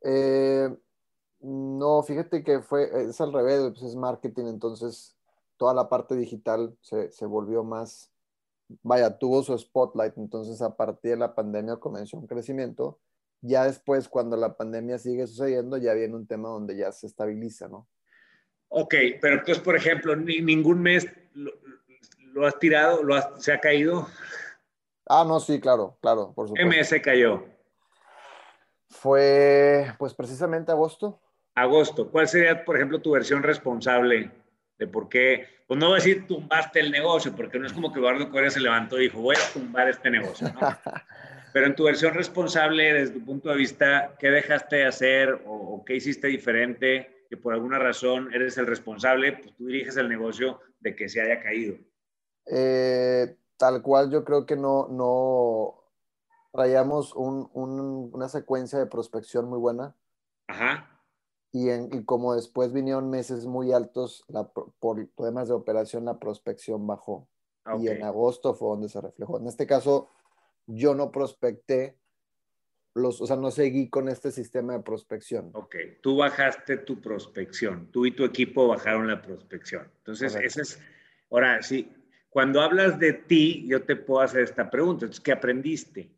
Eh, 0.03 0.69
no, 1.39 2.03
fíjate 2.03 2.43
que 2.43 2.63
fue, 2.63 2.91
es 3.09 3.21
al 3.21 3.33
revés, 3.33 3.61
pues 3.69 3.83
es 3.85 3.95
marketing, 3.95 4.47
entonces 4.47 5.17
toda 5.57 5.73
la 5.73 5.89
parte 5.89 6.17
digital 6.17 6.77
se, 6.81 7.13
se, 7.13 7.27
volvió 7.27 7.63
más, 7.63 8.11
vaya, 8.83 9.17
tuvo 9.17 9.41
su 9.45 9.57
spotlight, 9.57 10.19
entonces 10.19 10.61
a 10.63 10.77
partir 10.77 11.13
de 11.13 11.19
la 11.19 11.37
pandemia 11.37 11.77
comenzó 11.77 12.17
un 12.17 12.27
crecimiento. 12.27 12.99
Ya 13.41 13.67
después, 13.67 14.09
cuando 14.09 14.37
la 14.37 14.57
pandemia 14.57 14.99
sigue 14.99 15.29
sucediendo, 15.29 15.77
ya 15.77 15.95
viene 15.95 16.17
un 16.17 16.27
tema 16.27 16.49
donde 16.49 16.77
ya 16.77 16.91
se 16.91 17.07
estabiliza, 17.07 17.69
¿no? 17.69 17.87
Ok, 18.67 18.95
pero 19.21 19.35
entonces, 19.35 19.63
por 19.63 19.77
ejemplo, 19.77 20.17
ni, 20.17 20.41
ningún 20.41 20.83
mes 20.83 21.07
lo, 22.33 22.47
has 22.47 22.59
tirado, 22.59 23.03
lo 23.03 23.17
se 23.41 23.53
ha 23.53 23.61
caído. 23.61 24.07
Ah, 25.07 25.25
no, 25.27 25.41
sí, 25.41 25.61
claro, 25.61 25.99
claro, 26.01 26.33
por 26.35 26.49
supuesto. 26.49 26.55
¿Qué 26.55 26.77
mes 26.77 26.89
se 26.89 27.03
cayó? 27.03 27.45
Fue, 28.89 29.93
pues 29.99 30.15
precisamente 30.15 30.73
agosto 30.73 31.21
agosto, 31.55 32.11
¿cuál 32.11 32.29
sería, 32.29 32.65
por 32.65 32.77
ejemplo, 32.77 33.01
tu 33.01 33.13
versión 33.13 33.43
responsable 33.43 34.31
de 34.79 34.87
por 34.87 35.09
qué? 35.09 35.47
Pues 35.67 35.79
no 35.79 35.87
voy 35.87 35.95
a 35.95 36.03
decir 36.03 36.27
tumbaste 36.27 36.81
el 36.81 36.91
negocio, 36.91 37.35
porque 37.35 37.59
no 37.59 37.67
es 37.67 37.73
como 37.73 37.93
que 37.93 38.01
Eduardo 38.01 38.31
Corea 38.31 38.51
se 38.51 38.61
levantó 38.61 38.99
y 38.99 39.05
dijo, 39.05 39.21
voy 39.21 39.37
a 39.37 39.53
tumbar 39.53 39.89
este 39.89 40.11
negocio, 40.11 40.49
¿no? 40.53 40.61
Pero 41.53 41.67
en 41.67 41.75
tu 41.75 41.85
versión 41.85 42.15
responsable, 42.15 42.93
desde 42.93 43.15
tu 43.15 43.25
punto 43.25 43.49
de 43.51 43.57
vista, 43.57 44.15
¿qué 44.21 44.31
dejaste 44.31 44.77
de 44.77 44.87
hacer 44.87 45.43
o, 45.47 45.83
qué 45.85 45.97
hiciste 45.97 46.29
diferente? 46.29 47.25
Que 47.29 47.37
por 47.37 47.53
alguna 47.53 47.79
razón 47.79 48.33
eres 48.33 48.57
el 48.57 48.69
responsable, 48.69 49.33
pues 49.33 49.57
tú 49.57 49.67
diriges 49.67 49.97
el 49.97 50.09
negocio 50.09 50.61
de 50.79 50.95
que 50.95 51.09
se 51.09 51.21
haya 51.21 51.41
caído. 51.41 51.77
Eh, 52.53 53.37
tal 53.57 53.83
cual, 53.83 54.11
yo 54.11 54.25
creo 54.25 54.45
que 54.45 54.57
no, 54.57 54.89
no 54.89 55.85
traíamos 56.53 57.15
un, 57.15 57.49
un, 57.53 58.11
una 58.13 58.29
secuencia 58.29 58.79
de 58.79 58.87
prospección 58.87 59.49
muy 59.49 59.59
buena. 59.59 59.95
Ajá 60.49 60.91
y, 61.53 61.69
en, 61.69 62.05
como 62.05 62.35
después 62.35 62.73
vinieron 62.73 63.11
meses 63.11 63.47
muy 63.47 63.73
altos, 63.73 64.25
la, 64.29 64.49
por 64.49 65.07
temas 65.17 65.49
de 65.49 65.55
operación, 65.55 66.05
la 66.05 66.19
prospección 66.19 66.87
bajó. 66.87 67.29
Y 67.79 67.89
en 67.89 68.03
agosto 68.03 68.55
fue 68.55 68.69
donde 68.69 68.89
se 68.89 69.01
reflejó. 69.01 69.39
En 69.39 69.47
este 69.47 69.67
caso, 69.67 70.11
yo 70.67 70.95
no 70.95 71.13
prospecté, 71.13 71.97
los, 72.95 73.21
o 73.21 73.27
sea, 73.27 73.37
no 73.37 73.51
seguí 73.51 73.89
con 73.89 74.09
este 74.09 74.33
sistema 74.33 74.73
de 74.73 74.81
prospección. 74.81 75.51
Ok, 75.53 75.77
tú 76.01 76.17
bajaste 76.17 76.79
tu 76.79 77.01
prospección, 77.01 77.89
tú 77.93 78.07
y 78.07 78.13
tu 78.13 78.25
equipo 78.25 78.67
bajaron 78.67 79.07
la 79.07 79.23
prospección. 79.23 79.89
Entonces, 79.99 80.35
ese 80.35 80.63
es, 80.63 80.81
ahora, 81.31 81.63
sí, 81.63 81.93
cuando 82.31 82.63
hablas 82.63 82.99
de 82.99 83.13
ti, 83.13 83.67
yo 83.69 83.85
te 83.85 83.97
puedo 83.97 84.23
hacer 84.23 84.43
esta 84.43 84.71
pregunta. 84.71 85.05
Entonces, 85.05 85.23
¿qué 85.23 85.33
aprendiste? 85.33 86.11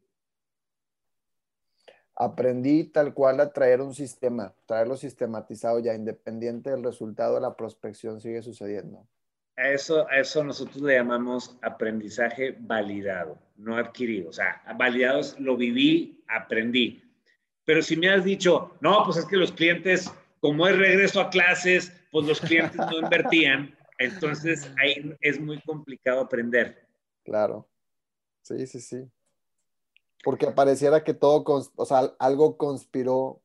aprendí 2.14 2.84
tal 2.84 3.14
cual 3.14 3.40
a 3.40 3.52
traer 3.52 3.80
un 3.80 3.94
sistema, 3.94 4.54
traerlo 4.66 4.96
sistematizado 4.96 5.78
ya, 5.80 5.94
independiente 5.94 6.70
del 6.70 6.84
resultado, 6.84 7.40
la 7.40 7.56
prospección 7.56 8.20
sigue 8.20 8.42
sucediendo. 8.42 9.06
A 9.56 9.68
eso, 9.68 10.08
a 10.08 10.18
eso 10.18 10.42
nosotros 10.42 10.82
le 10.82 10.94
llamamos 10.94 11.58
aprendizaje 11.62 12.56
validado, 12.58 13.38
no 13.56 13.76
adquirido. 13.76 14.30
O 14.30 14.32
sea, 14.32 14.62
validados 14.78 15.38
lo 15.38 15.56
viví, 15.56 16.24
aprendí. 16.28 17.02
Pero 17.64 17.82
si 17.82 17.96
me 17.96 18.08
has 18.08 18.24
dicho, 18.24 18.76
no, 18.80 19.04
pues 19.04 19.18
es 19.18 19.26
que 19.26 19.36
los 19.36 19.52
clientes, 19.52 20.10
como 20.40 20.66
es 20.66 20.76
regreso 20.76 21.20
a 21.20 21.30
clases, 21.30 21.92
pues 22.10 22.26
los 22.26 22.40
clientes 22.40 22.76
no 22.76 22.98
invertían, 23.00 23.76
entonces 23.98 24.70
ahí 24.80 25.16
es 25.20 25.40
muy 25.40 25.60
complicado 25.62 26.20
aprender. 26.20 26.86
Claro. 27.24 27.68
Sí, 28.42 28.66
sí, 28.66 28.80
sí. 28.80 29.10
Porque 30.24 30.48
pareciera 30.48 31.02
que 31.02 31.14
todo, 31.14 31.44
o 31.74 31.84
sea, 31.84 32.14
algo 32.18 32.56
conspiró 32.56 33.40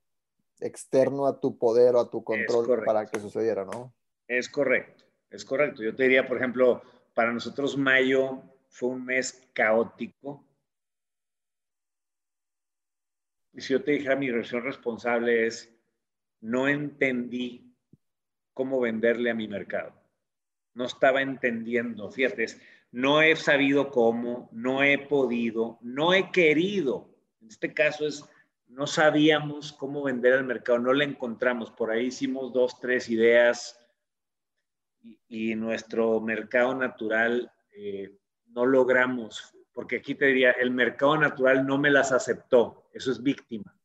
externo 0.59 1.27
a 1.27 1.39
tu 1.39 1.57
poder 1.57 1.95
o 1.95 1.99
a 1.99 2.09
tu 2.09 2.23
control 2.23 2.83
para 2.83 3.05
que 3.05 3.19
sucediera, 3.19 3.65
¿no? 3.65 3.93
Es 4.27 4.49
correcto, 4.49 5.05
es 5.29 5.45
correcto. 5.45 5.83
Yo 5.83 5.95
te 5.95 6.03
diría, 6.03 6.27
por 6.27 6.37
ejemplo, 6.37 6.81
para 7.13 7.31
nosotros 7.31 7.77
mayo 7.77 8.41
fue 8.69 8.89
un 8.89 9.05
mes 9.05 9.47
caótico. 9.53 10.43
Y 13.53 13.61
si 13.61 13.73
yo 13.73 13.83
te 13.83 13.91
dijera 13.91 14.15
mi 14.15 14.29
versión 14.29 14.63
responsable 14.63 15.47
es, 15.47 15.73
no 16.41 16.67
entendí 16.67 17.73
cómo 18.53 18.79
venderle 18.79 19.31
a 19.31 19.35
mi 19.35 19.47
mercado. 19.47 19.93
No 20.77 20.85
estaba 20.85 21.23
entendiendo, 21.23 22.11
fíjate, 22.11 22.45
no 22.91 23.23
he 23.23 23.35
sabido 23.35 23.89
cómo, 23.89 24.47
no 24.51 24.83
he 24.83 24.99
podido, 24.99 25.79
no 25.81 26.13
he 26.13 26.31
querido. 26.31 27.09
En 27.41 27.47
este 27.47 27.73
caso 27.73 28.05
es, 28.05 28.23
no 28.67 28.85
sabíamos 28.85 29.73
cómo 29.73 30.03
vender 30.03 30.33
al 30.33 30.43
mercado, 30.43 30.77
no 30.77 30.93
le 30.93 31.05
encontramos. 31.05 31.71
Por 31.71 31.89
ahí 31.89 32.05
hicimos 32.05 32.53
dos, 32.53 32.79
tres 32.79 33.09
ideas 33.09 33.83
y, 35.27 35.55
nuestro 35.55 36.21
mercado 36.21 36.75
natural 36.75 37.51
eh, 37.75 38.15
no 38.49 38.63
logramos, 38.67 39.55
porque 39.73 39.95
aquí 39.95 40.13
te 40.13 40.27
diría, 40.27 40.51
el 40.51 40.69
mercado 40.69 41.17
natural 41.17 41.65
no 41.65 41.79
me 41.79 41.89
las 41.89 42.11
aceptó, 42.11 42.87
eso 42.93 43.11
es 43.11 43.23
víctima. 43.23 43.75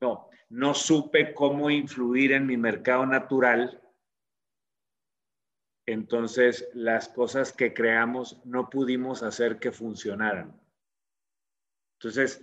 No, 0.00 0.28
no 0.50 0.72
supe 0.72 1.34
cómo 1.34 1.68
influir 1.68 2.30
en 2.30 2.46
mi 2.46 2.56
mercado 2.56 3.04
natural 3.06 3.82
entonces 5.86 6.68
las 6.74 7.08
cosas 7.08 7.52
que 7.52 7.72
creamos 7.72 8.40
no 8.44 8.68
pudimos 8.68 9.22
hacer 9.22 9.58
que 9.58 9.70
funcionaran. 9.70 10.60
Entonces, 11.94 12.42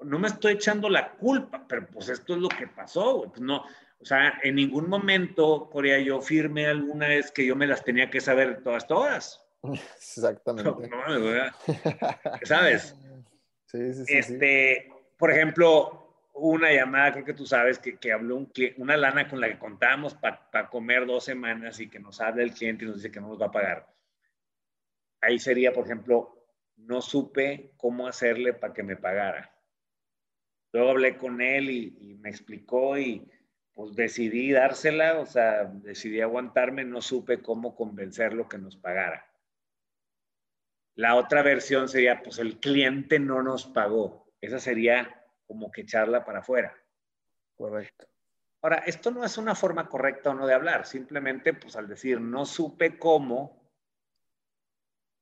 no 0.00 0.18
me 0.18 0.28
estoy 0.28 0.54
echando 0.54 0.88
la 0.88 1.12
culpa, 1.12 1.64
pero 1.68 1.86
pues 1.86 2.08
esto 2.08 2.34
es 2.34 2.40
lo 2.40 2.48
que 2.48 2.66
pasó. 2.66 3.22
Pues 3.28 3.40
no, 3.40 3.64
o 4.00 4.04
sea, 4.04 4.40
en 4.42 4.56
ningún 4.56 4.88
momento, 4.88 5.68
Corea, 5.70 5.98
yo 6.00 6.20
firmé 6.20 6.66
alguna 6.66 7.08
vez 7.08 7.30
que 7.30 7.46
yo 7.46 7.54
me 7.54 7.66
las 7.66 7.84
tenía 7.84 8.10
que 8.10 8.20
saber 8.20 8.62
todas, 8.62 8.86
todas. 8.86 9.46
Exactamente. 9.62 10.88
No, 10.88 11.06
¿Sabes? 12.44 12.96
Sí, 13.66 13.94
sí, 13.94 14.04
sí. 14.04 14.16
Este, 14.16 14.92
por 15.16 15.30
ejemplo, 15.30 16.09
una 16.48 16.72
llamada, 16.72 17.12
creo 17.12 17.24
que 17.24 17.34
tú 17.34 17.46
sabes, 17.46 17.78
que, 17.78 17.98
que 17.98 18.12
habló 18.12 18.36
un 18.36 18.52
una 18.76 18.96
lana 18.96 19.28
con 19.28 19.40
la 19.40 19.48
que 19.48 19.58
contábamos 19.58 20.14
para 20.14 20.68
comer 20.68 21.06
dos 21.06 21.24
semanas 21.24 21.80
y 21.80 21.88
que 21.88 22.00
nos 22.00 22.20
habla 22.20 22.42
el 22.42 22.52
cliente 22.52 22.84
y 22.84 22.88
nos 22.88 22.96
dice 22.96 23.10
que 23.10 23.20
no 23.20 23.28
nos 23.28 23.40
va 23.40 23.46
a 23.46 23.52
pagar. 23.52 23.86
Ahí 25.20 25.38
sería, 25.38 25.72
por 25.72 25.84
ejemplo, 25.84 26.46
no 26.76 27.00
supe 27.02 27.72
cómo 27.76 28.06
hacerle 28.06 28.54
para 28.54 28.72
que 28.72 28.82
me 28.82 28.96
pagara. 28.96 29.54
Luego 30.72 30.90
hablé 30.90 31.16
con 31.16 31.40
él 31.40 31.70
y, 31.70 31.96
y, 32.00 32.14
me 32.14 32.30
explicó 32.30 32.96
y 32.96 33.28
pues 33.72 33.94
decidí 33.94 34.52
dársela, 34.52 35.18
o 35.20 35.26
sea, 35.26 35.64
decidí 35.64 36.20
aguantarme, 36.20 36.84
no 36.84 37.02
supe 37.02 37.42
cómo 37.42 37.74
convencerlo 37.74 38.48
que 38.48 38.58
nos 38.58 38.76
pagara. 38.76 39.26
La 40.94 41.16
otra 41.16 41.42
versión 41.42 41.88
sería, 41.88 42.22
pues 42.22 42.38
el 42.38 42.58
cliente 42.58 43.18
no 43.18 43.42
nos 43.42 43.66
pagó. 43.66 44.30
Esa 44.40 44.58
sería 44.58 45.19
como 45.50 45.68
que 45.68 45.80
echarla 45.80 46.24
para 46.24 46.38
afuera. 46.38 46.72
Correcto. 47.56 48.06
Ahora, 48.62 48.84
esto 48.86 49.10
no 49.10 49.24
es 49.24 49.36
una 49.36 49.56
forma 49.56 49.88
correcta 49.88 50.30
o 50.30 50.34
no 50.34 50.46
de 50.46 50.54
hablar, 50.54 50.86
simplemente 50.86 51.54
pues 51.54 51.74
al 51.74 51.88
decir 51.88 52.20
no 52.20 52.46
supe 52.46 53.00
cómo, 53.00 53.60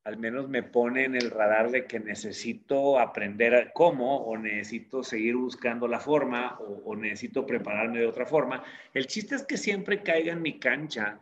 al 0.05 0.19
menos 0.19 0.47
me 0.51 0.63
pone 0.63 1.07
en 1.07 1.15
el 1.15 1.31
radar 1.31 1.71
de 1.71 1.87
que 1.87 1.99
necesito 1.99 2.99
aprender 2.99 3.71
cómo 3.73 4.19
o 4.19 4.37
necesito 4.37 5.03
seguir 5.03 5.37
buscando 5.37 5.89
la 5.89 5.99
forma 5.99 6.59
o, 6.61 6.83
o, 6.91 6.95
necesito 6.95 7.47
prepararme 7.47 8.01
de 8.01 8.07
otra 8.07 8.27
forma. 8.27 8.63
El 8.93 9.07
chiste 9.07 9.35
es 9.35 9.47
que 9.47 9.57
siempre 9.57 10.03
caiga 10.03 10.35
en 10.35 10.43
mi 10.43 10.61
cancha 10.61 11.21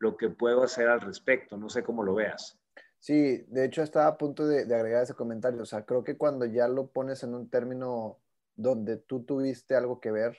lo 0.00 0.18
que 0.18 0.28
puedo 0.28 0.64
hacer 0.64 0.88
al 0.88 1.00
respecto, 1.00 1.56
no 1.56 1.70
sé 1.70 1.82
cómo 1.82 2.02
lo 2.02 2.14
veas. 2.14 2.60
Sí, 2.98 3.42
de 3.48 3.64
hecho 3.64 3.82
estaba 3.82 4.08
a 4.08 4.18
punto 4.18 4.46
de, 4.46 4.66
de 4.66 4.74
agregar 4.74 5.02
ese 5.02 5.14
comentario, 5.14 5.62
o 5.62 5.66
sea, 5.66 5.86
creo 5.86 6.04
que 6.04 6.18
cuando 6.18 6.44
ya 6.44 6.68
lo 6.68 6.88
pones 6.88 7.22
en 7.22 7.34
un 7.34 7.48
término 7.48 8.18
donde 8.56 8.96
tú 8.96 9.24
tuviste 9.24 9.74
algo 9.74 10.00
que 10.00 10.10
ver 10.10 10.38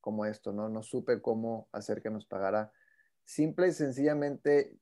como 0.00 0.26
esto, 0.26 0.52
¿no? 0.52 0.68
No 0.68 0.82
supe 0.82 1.22
cómo 1.22 1.68
hacer 1.72 2.02
que 2.02 2.10
nos 2.10 2.26
pagara. 2.26 2.72
Simple 3.24 3.68
y 3.68 3.72
sencillamente 3.72 4.76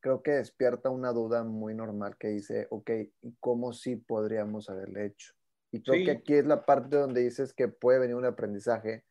creo 0.00 0.22
que 0.22 0.32
despierta 0.32 0.90
una 0.90 1.12
duda 1.12 1.44
muy 1.44 1.74
normal 1.74 2.16
que 2.18 2.28
dice, 2.28 2.66
ok, 2.70 2.90
¿y 3.22 3.36
cómo 3.40 3.72
sí 3.72 3.96
podríamos 3.96 4.68
haberle 4.68 5.06
hecho? 5.06 5.32
Y 5.70 5.82
creo 5.82 6.04
que 6.04 6.10
aquí 6.10 6.34
es 6.34 6.46
la 6.46 6.64
parte 6.64 6.96
donde 6.96 7.22
dices 7.22 7.54
que 7.54 7.68
puede 7.68 7.98
venir 7.98 8.16
un 8.16 8.26
aprendizaje 8.26 9.04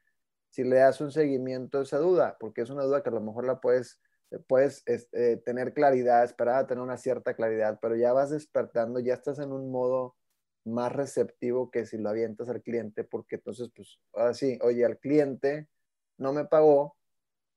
si 0.52 0.66
le 0.66 0.76
das 0.76 1.00
un 1.02 1.12
seguimiento 1.12 1.80
a 1.80 1.84
esa 1.84 1.98
duda, 1.98 2.38
porque 2.40 2.62
es 2.62 2.70
una 2.70 2.84
duda 2.84 3.02
que 3.02 3.10
a 3.10 3.14
lo 3.14 3.22
mejor 3.22 3.46
la 3.46 3.62
puedes, 3.62 4.02
puedes 4.48 4.84
este, 4.86 5.38
tener 5.38 5.74
claridad, 5.74 6.26
esperar 6.26 6.56
a 6.56 6.68
tener 6.68 6.84
una 6.84 6.98
cierta 6.98 7.34
claridad, 7.34 7.80
pero 7.82 7.96
ya 7.96 8.12
vas 8.12 8.32
despertando, 8.32 9.00
ya 9.00 9.14
estás 9.14 9.40
en 9.40 9.54
un 9.54 9.72
modo 9.72 10.18
más 10.64 10.92
receptivo 10.92 11.72
que 11.72 11.86
si 11.86 11.98
lo 11.98 12.10
avientas 12.10 12.50
al 12.50 12.62
cliente, 12.62 13.04
porque 13.04 13.36
entonces, 13.36 13.70
pues, 13.76 14.00
ahora 14.14 14.34
sí, 14.34 14.60
oye, 14.62 14.86
al 14.86 15.00
cliente 15.00 15.68
no 16.18 16.34
me 16.34 16.46
pagó, 16.46 16.98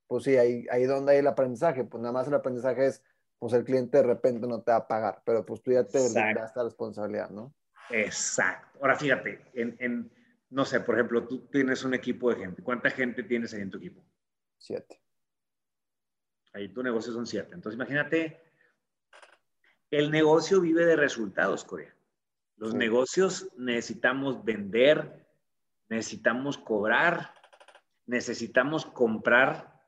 pues 0.07 0.25
sí, 0.25 0.37
ahí, 0.37 0.67
ahí 0.71 0.85
donde 0.85 1.13
hay 1.13 1.19
el 1.19 1.27
aprendizaje, 1.27 1.85
pues 1.85 2.01
nada 2.01 2.13
más 2.13 2.29
el 2.29 2.35
aprendizaje 2.35 2.87
es, 2.87 3.03
pues 3.39 3.53
el 3.53 3.65
cliente 3.65 3.99
de 3.99 4.05
repente 4.05 4.47
no 4.47 4.63
te 4.63 4.71
va 4.71 4.79
a 4.79 4.89
pagar, 4.89 5.23
pero 5.25 5.45
pues 5.45 5.63
tú 5.63 5.73
ya 5.73 5.85
te 5.85 5.99
brindaste 5.99 6.59
la 6.59 6.65
responsabilidad, 6.65 7.31
¿no? 7.31 7.55
Exacto. 7.91 8.79
Ahora 8.81 8.97
fíjate, 8.97 9.41
en, 9.55 9.77
en, 9.79 10.11
no 10.51 10.65
sé, 10.65 10.81
por 10.81 10.95
ejemplo, 10.95 11.27
tú 11.27 11.47
tienes 11.49 11.85
un 11.85 11.95
equipo 11.95 12.31
de 12.31 12.37
gente. 12.37 12.63
¿Cuánta 12.63 12.91
gente 12.91 13.23
tienes 13.23 13.53
ahí 13.53 13.61
en 13.61 13.71
tu 13.71 13.79
equipo? 13.79 14.03
Siete. 14.57 15.01
Ahí 16.53 16.69
tu 16.69 16.83
negocio 16.83 17.13
son 17.13 17.27
siete. 17.27 17.55
Entonces 17.55 17.77
imagínate, 17.77 18.41
el 19.91 20.11
negocio 20.11 20.61
vive 20.61 20.87
de 20.87 20.97
resultados, 20.97 21.65
Corea. 21.65 21.94
Los 22.57 22.75
negocios 22.75 23.49
necesitamos 23.57 24.45
vender, 24.45 25.27
necesitamos 25.89 26.57
cobrar, 26.57 27.35
necesitamos 28.07 28.87
comprar, 28.87 29.83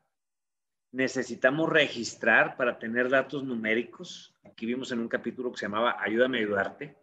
necesitamos 0.92 1.68
registrar 1.68 2.56
para 2.56 2.78
tener 2.78 3.08
datos 3.08 3.44
numéricos. 3.44 4.34
Aquí 4.44 4.66
vimos 4.66 4.90
en 4.92 5.00
un 5.00 5.08
capítulo 5.08 5.52
que 5.52 5.58
se 5.58 5.66
llamaba 5.66 5.96
Ayúdame 6.00 6.38
a 6.38 6.40
ayudarte, 6.40 6.96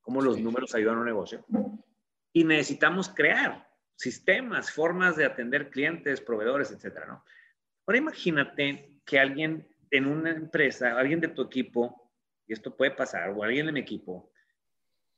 cómo 0.00 0.20
los 0.20 0.38
números 0.38 0.74
ayudan 0.74 0.96
a 0.96 1.00
un 1.00 1.06
negocio. 1.06 1.44
Y 2.32 2.44
necesitamos 2.44 3.08
crear 3.08 3.66
sistemas, 3.96 4.70
formas 4.70 5.16
de 5.16 5.24
atender 5.24 5.70
clientes, 5.70 6.20
proveedores, 6.20 6.70
etcétera, 6.70 7.06
¿no? 7.06 7.24
Ahora 7.86 7.98
imagínate 7.98 9.00
que 9.04 9.18
alguien 9.18 9.66
en 9.90 10.06
una 10.06 10.30
empresa, 10.30 10.98
alguien 10.98 11.20
de 11.20 11.28
tu 11.28 11.42
equipo, 11.42 12.12
y 12.46 12.52
esto 12.52 12.76
puede 12.76 12.90
pasar, 12.90 13.30
o 13.30 13.42
alguien 13.42 13.66
de 13.66 13.72
mi 13.72 13.80
equipo, 13.80 14.30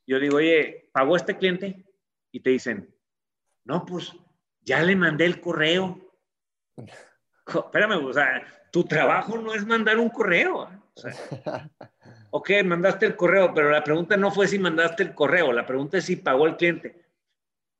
yo 0.08 0.18
digo, 0.18 0.38
oye, 0.38 0.88
¿pagó 0.90 1.16
este 1.16 1.36
cliente? 1.36 1.84
Y 2.32 2.40
te 2.40 2.48
dicen, 2.48 2.94
no, 3.64 3.84
pues 3.84 4.14
ya 4.62 4.82
le 4.82 4.96
mandé 4.96 5.26
el 5.26 5.38
correo. 5.38 6.00
Espérame, 7.46 8.02
o 8.02 8.12
sea, 8.12 8.42
tu 8.72 8.84
trabajo 8.84 9.36
no 9.36 9.52
es 9.52 9.66
mandar 9.66 9.98
un 9.98 10.08
correo. 10.08 10.60
O 10.60 11.00
sea, 11.00 11.70
ok, 12.30 12.50
mandaste 12.64 13.04
el 13.04 13.16
correo, 13.16 13.52
pero 13.52 13.70
la 13.70 13.84
pregunta 13.84 14.16
no 14.16 14.30
fue 14.30 14.48
si 14.48 14.58
mandaste 14.58 15.02
el 15.02 15.14
correo, 15.14 15.52
la 15.52 15.66
pregunta 15.66 15.98
es 15.98 16.06
si 16.06 16.16
pagó 16.16 16.46
el 16.46 16.56
cliente. 16.56 17.04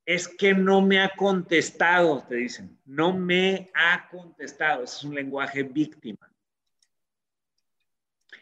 Es 0.05 0.29
que 0.29 0.53
no 0.53 0.83
me 0.83 1.01
ha 1.01 1.11
contestado, 1.17 2.23
te 2.29 2.35
dicen. 2.35 2.79
No 2.85 3.15
me 3.15 3.71
ha 3.75 4.07
contestado. 4.11 4.85
Ese 4.85 4.99
es 4.99 5.05
un 5.05 5.15
lenguaje 5.15 5.63
víctima. 5.63 6.31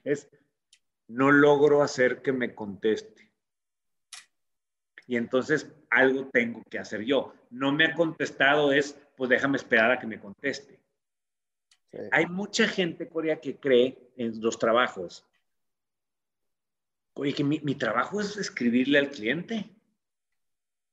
Es, 0.02 0.28
no 1.06 1.30
logro 1.30 1.82
hacer 1.82 2.22
que 2.22 2.32
me 2.32 2.52
conteste 2.54 3.25
y 5.06 5.16
entonces 5.16 5.72
algo 5.90 6.28
tengo 6.32 6.62
que 6.68 6.78
hacer 6.78 7.02
yo. 7.02 7.34
No 7.50 7.72
me 7.72 7.86
ha 7.86 7.94
contestado 7.94 8.72
es, 8.72 8.98
pues 9.16 9.30
déjame 9.30 9.56
esperar 9.56 9.90
a 9.90 9.98
que 9.98 10.06
me 10.06 10.20
conteste. 10.20 10.78
Hay 12.10 12.26
mucha 12.26 12.66
gente, 12.68 13.08
Corea, 13.08 13.40
que 13.40 13.56
cree 13.56 13.96
en 14.16 14.40
los 14.40 14.58
trabajos. 14.58 15.24
Oye, 17.14 17.32
que 17.32 17.44
mi, 17.44 17.60
mi 17.60 17.74
trabajo 17.74 18.20
es 18.20 18.36
escribirle 18.36 18.98
al 18.98 19.10
cliente. 19.10 19.70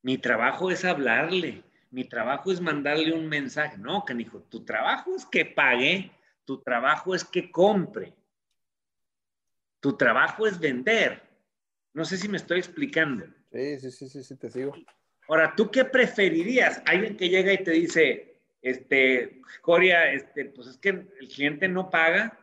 Mi 0.01 0.17
trabajo 0.17 0.71
es 0.71 0.85
hablarle. 0.85 1.63
Mi 1.89 2.05
trabajo 2.05 2.51
es 2.51 2.61
mandarle 2.61 3.13
un 3.13 3.27
mensaje. 3.27 3.77
No, 3.77 4.05
canijo, 4.05 4.41
tu 4.43 4.63
trabajo 4.63 5.15
es 5.15 5.25
que 5.25 5.45
pague. 5.45 6.11
Tu 6.45 6.61
trabajo 6.61 7.13
es 7.13 7.25
que 7.25 7.51
compre. 7.51 8.13
Tu 9.79 9.97
trabajo 9.97 10.47
es 10.47 10.59
vender. 10.59 11.21
No 11.93 12.05
sé 12.05 12.17
si 12.17 12.29
me 12.29 12.37
estoy 12.37 12.59
explicando. 12.59 13.25
Sí, 13.53 13.79
sí, 13.79 13.91
sí, 13.91 14.09
sí, 14.09 14.23
sí, 14.23 14.35
te 14.35 14.49
sigo. 14.49 14.73
Ahora, 15.27 15.53
¿tú 15.55 15.69
qué 15.69 15.85
preferirías? 15.85 16.81
Alguien 16.87 17.15
que 17.15 17.29
llega 17.29 17.53
y 17.53 17.63
te 17.63 17.71
dice, 17.71 18.41
este, 18.63 19.41
Coria, 19.61 20.11
este, 20.11 20.45
pues 20.45 20.67
es 20.67 20.77
que 20.77 20.89
el 20.89 21.27
cliente 21.33 21.67
no 21.67 21.91
paga, 21.91 22.39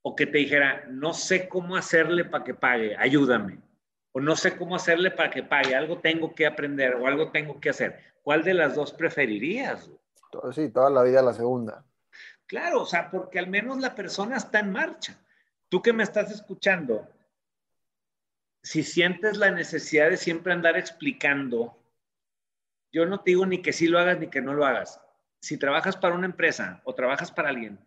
o 0.00 0.16
que 0.16 0.24
te 0.26 0.38
dijera, 0.38 0.86
no 0.88 1.12
sé 1.12 1.46
cómo 1.46 1.76
hacerle 1.76 2.24
para 2.24 2.42
que 2.42 2.54
pague, 2.54 2.96
ayúdame. 2.96 3.58
O 4.12 4.20
no 4.20 4.34
sé 4.34 4.56
cómo 4.56 4.76
hacerle 4.76 5.10
para 5.10 5.30
que 5.30 5.42
pague, 5.42 5.74
algo 5.74 5.98
tengo 5.98 6.34
que 6.34 6.46
aprender 6.46 6.94
o 6.94 7.06
algo 7.06 7.32
tengo 7.32 7.60
que 7.60 7.68
hacer. 7.68 7.98
¿Cuál 8.22 8.42
de 8.42 8.54
las 8.54 8.76
dos 8.76 8.92
preferirías? 8.94 9.90
Sí, 10.52 10.70
toda 10.70 10.88
la 10.90 11.02
vida 11.02 11.20
la 11.20 11.34
segunda. 11.34 11.84
Claro, 12.46 12.82
o 12.82 12.86
sea, 12.86 13.10
porque 13.10 13.38
al 13.38 13.48
menos 13.48 13.78
la 13.78 13.94
persona 13.94 14.36
está 14.36 14.60
en 14.60 14.72
marcha. 14.72 15.18
Tú 15.68 15.82
que 15.82 15.92
me 15.92 16.04
estás 16.04 16.30
escuchando, 16.30 17.08
si 18.66 18.82
sientes 18.82 19.36
la 19.36 19.52
necesidad 19.52 20.10
de 20.10 20.16
siempre 20.16 20.52
andar 20.52 20.76
explicando, 20.76 21.78
yo 22.92 23.06
no 23.06 23.20
te 23.20 23.30
digo 23.30 23.46
ni 23.46 23.62
que 23.62 23.72
sí 23.72 23.86
lo 23.86 24.00
hagas 24.00 24.18
ni 24.18 24.26
que 24.26 24.40
no 24.40 24.54
lo 24.54 24.66
hagas. 24.66 25.00
Si 25.40 25.56
trabajas 25.56 25.96
para 25.96 26.16
una 26.16 26.26
empresa 26.26 26.82
o 26.82 26.92
trabajas 26.92 27.30
para 27.30 27.50
alguien, 27.50 27.78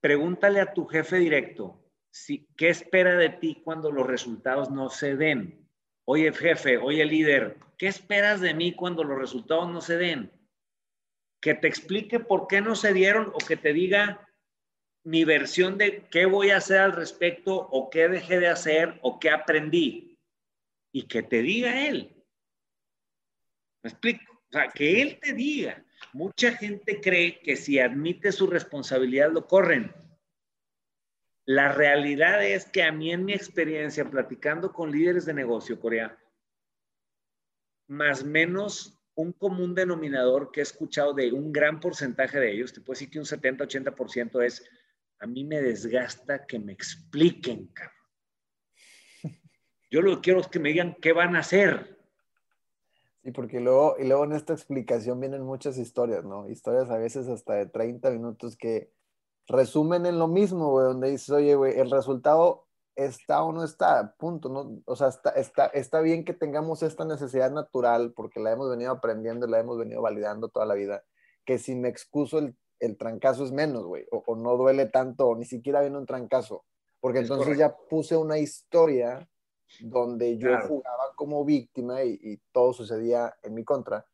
pregúntale 0.00 0.60
a 0.60 0.74
tu 0.74 0.84
jefe 0.86 1.18
directo 1.18 1.80
si, 2.10 2.48
qué 2.56 2.70
espera 2.70 3.16
de 3.16 3.28
ti 3.28 3.62
cuando 3.62 3.92
los 3.92 4.04
resultados 4.04 4.68
no 4.68 4.90
se 4.90 5.14
den. 5.14 5.64
Oye, 6.04 6.32
jefe, 6.32 6.76
oye, 6.76 7.04
líder, 7.04 7.58
¿qué 7.78 7.86
esperas 7.86 8.40
de 8.40 8.52
mí 8.52 8.74
cuando 8.74 9.04
los 9.04 9.20
resultados 9.20 9.70
no 9.70 9.80
se 9.80 9.96
den? 9.96 10.32
Que 11.40 11.54
te 11.54 11.68
explique 11.68 12.18
por 12.18 12.48
qué 12.48 12.60
no 12.60 12.74
se 12.74 12.92
dieron 12.92 13.30
o 13.32 13.38
que 13.38 13.56
te 13.56 13.72
diga 13.72 14.28
mi 15.04 15.24
versión 15.24 15.78
de 15.78 16.04
qué 16.10 16.26
voy 16.26 16.50
a 16.50 16.56
hacer 16.56 16.78
al 16.78 16.94
respecto 16.94 17.54
o 17.54 17.90
qué 17.90 18.08
dejé 18.08 18.40
de 18.40 18.48
hacer 18.48 18.98
o 19.02 19.20
qué 19.20 19.30
aprendí 19.30 20.14
y 20.96 21.02
que 21.02 21.22
te 21.22 21.42
diga 21.42 21.86
él. 21.86 22.16
¿Me 23.82 23.90
explico? 23.90 24.32
O 24.32 24.50
sea, 24.50 24.68
que 24.68 25.02
él 25.02 25.18
te 25.20 25.34
diga. 25.34 25.84
Mucha 26.14 26.52
gente 26.52 27.02
cree 27.02 27.38
que 27.40 27.54
si 27.54 27.78
admite 27.78 28.32
su 28.32 28.46
responsabilidad 28.46 29.30
lo 29.30 29.46
corren. 29.46 29.92
La 31.44 31.70
realidad 31.70 32.42
es 32.42 32.64
que 32.64 32.82
a 32.82 32.92
mí 32.92 33.12
en 33.12 33.26
mi 33.26 33.34
experiencia 33.34 34.08
platicando 34.08 34.72
con 34.72 34.90
líderes 34.90 35.26
de 35.26 35.34
negocio 35.34 35.78
Corea, 35.78 36.18
más 37.88 38.24
menos 38.24 38.98
un 39.16 39.34
común 39.34 39.74
denominador 39.74 40.50
que 40.50 40.60
he 40.60 40.62
escuchado 40.62 41.12
de 41.12 41.30
un 41.30 41.52
gran 41.52 41.78
porcentaje 41.78 42.40
de 42.40 42.52
ellos, 42.52 42.72
te 42.72 42.80
puedo 42.80 42.94
decir 42.94 43.10
que 43.10 43.18
un 43.18 43.26
70-80% 43.26 44.42
es, 44.42 44.66
a 45.18 45.26
mí 45.26 45.44
me 45.44 45.60
desgasta 45.60 46.46
que 46.46 46.58
me 46.58 46.72
expliquen, 46.72 47.66
cabrón. 47.66 47.95
Yo 49.90 50.02
lo 50.02 50.16
que 50.16 50.20
quiero 50.20 50.40
es 50.40 50.48
que 50.48 50.58
me 50.58 50.70
digan 50.70 50.96
qué 51.00 51.12
van 51.12 51.36
a 51.36 51.40
hacer. 51.40 51.96
Y 53.22 53.32
porque 53.32 53.60
luego, 53.60 53.96
y 53.98 54.06
luego 54.06 54.24
en 54.24 54.32
esta 54.32 54.52
explicación 54.52 55.18
vienen 55.18 55.42
muchas 55.42 55.78
historias, 55.78 56.24
¿no? 56.24 56.48
Historias 56.48 56.90
a 56.90 56.98
veces 56.98 57.28
hasta 57.28 57.54
de 57.54 57.66
30 57.66 58.10
minutos 58.10 58.56
que 58.56 58.92
resumen 59.48 60.06
en 60.06 60.18
lo 60.18 60.28
mismo, 60.28 60.70
güey, 60.70 60.86
donde 60.86 61.10
dices, 61.10 61.30
oye, 61.30 61.54
güey, 61.54 61.78
el 61.78 61.90
resultado 61.90 62.66
está 62.94 63.42
o 63.42 63.52
no 63.52 63.62
está, 63.62 64.14
punto, 64.16 64.48
¿no? 64.48 64.80
O 64.86 64.96
sea, 64.96 65.08
está, 65.08 65.30
está, 65.30 65.66
está 65.66 66.00
bien 66.00 66.24
que 66.24 66.32
tengamos 66.32 66.82
esta 66.82 67.04
necesidad 67.04 67.50
natural 67.50 68.12
porque 68.14 68.40
la 68.40 68.52
hemos 68.52 68.70
venido 68.70 68.90
aprendiendo, 68.90 69.46
la 69.46 69.60
hemos 69.60 69.76
venido 69.76 70.02
validando 70.02 70.48
toda 70.48 70.66
la 70.66 70.74
vida, 70.74 71.04
que 71.44 71.58
si 71.58 71.74
me 71.74 71.88
excuso 71.88 72.38
el, 72.38 72.56
el 72.80 72.96
trancazo 72.96 73.44
es 73.44 73.52
menos, 73.52 73.84
güey, 73.84 74.06
o, 74.10 74.22
o, 74.26 74.36
no 74.36 74.56
duele 74.56 74.86
tanto, 74.86 75.28
o 75.28 75.36
ni 75.36 75.44
siquiera 75.44 75.80
viene 75.80 75.98
un 75.98 76.06
trancazo, 76.06 76.64
porque 77.00 77.18
es 77.18 77.24
entonces 77.24 77.56
correcto. 77.56 77.76
ya 77.76 77.88
puse 77.88 78.16
una 78.16 78.38
historia 78.38 79.28
donde 79.80 80.38
yo 80.38 80.48
claro. 80.48 80.68
jugaba 80.68 81.14
como 81.14 81.44
víctima 81.44 82.02
y, 82.02 82.18
y, 82.22 82.36
todo 82.52 82.72
sucedía 82.72 83.36
en 83.42 83.54
mi 83.54 83.64
contra. 83.64 84.06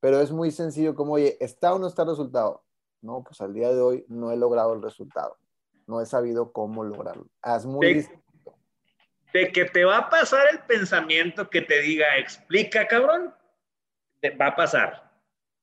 Pero 0.00 0.20
es 0.20 0.30
muy 0.30 0.50
sencillo 0.50 0.94
como, 0.94 1.14
oye, 1.14 1.36
¿está 1.40 1.74
o 1.74 1.78
no 1.78 1.86
está 1.86 2.02
el 2.02 2.08
resultado? 2.08 2.62
No, 3.00 3.22
pues 3.22 3.40
al 3.40 3.54
día 3.54 3.68
de 3.68 3.80
hoy 3.80 4.04
no 4.08 4.32
he 4.32 4.36
logrado 4.36 4.74
el 4.74 4.82
resultado. 4.82 5.38
No 5.86 6.00
he 6.00 6.06
sabido 6.06 6.52
cómo 6.52 6.84
lograrlo. 6.84 7.26
Haz 7.42 7.66
muy 7.66 7.94
de. 7.94 8.08
De 9.32 9.50
que 9.50 9.64
te 9.64 9.84
va 9.84 9.98
a 9.98 10.10
pasar 10.10 10.46
el 10.52 10.60
pensamiento 10.60 11.50
que 11.50 11.60
te 11.60 11.80
diga, 11.80 12.16
explica, 12.18 12.86
cabrón, 12.86 13.34
te 14.20 14.30
va 14.30 14.48
a 14.48 14.56
pasar. 14.56 15.10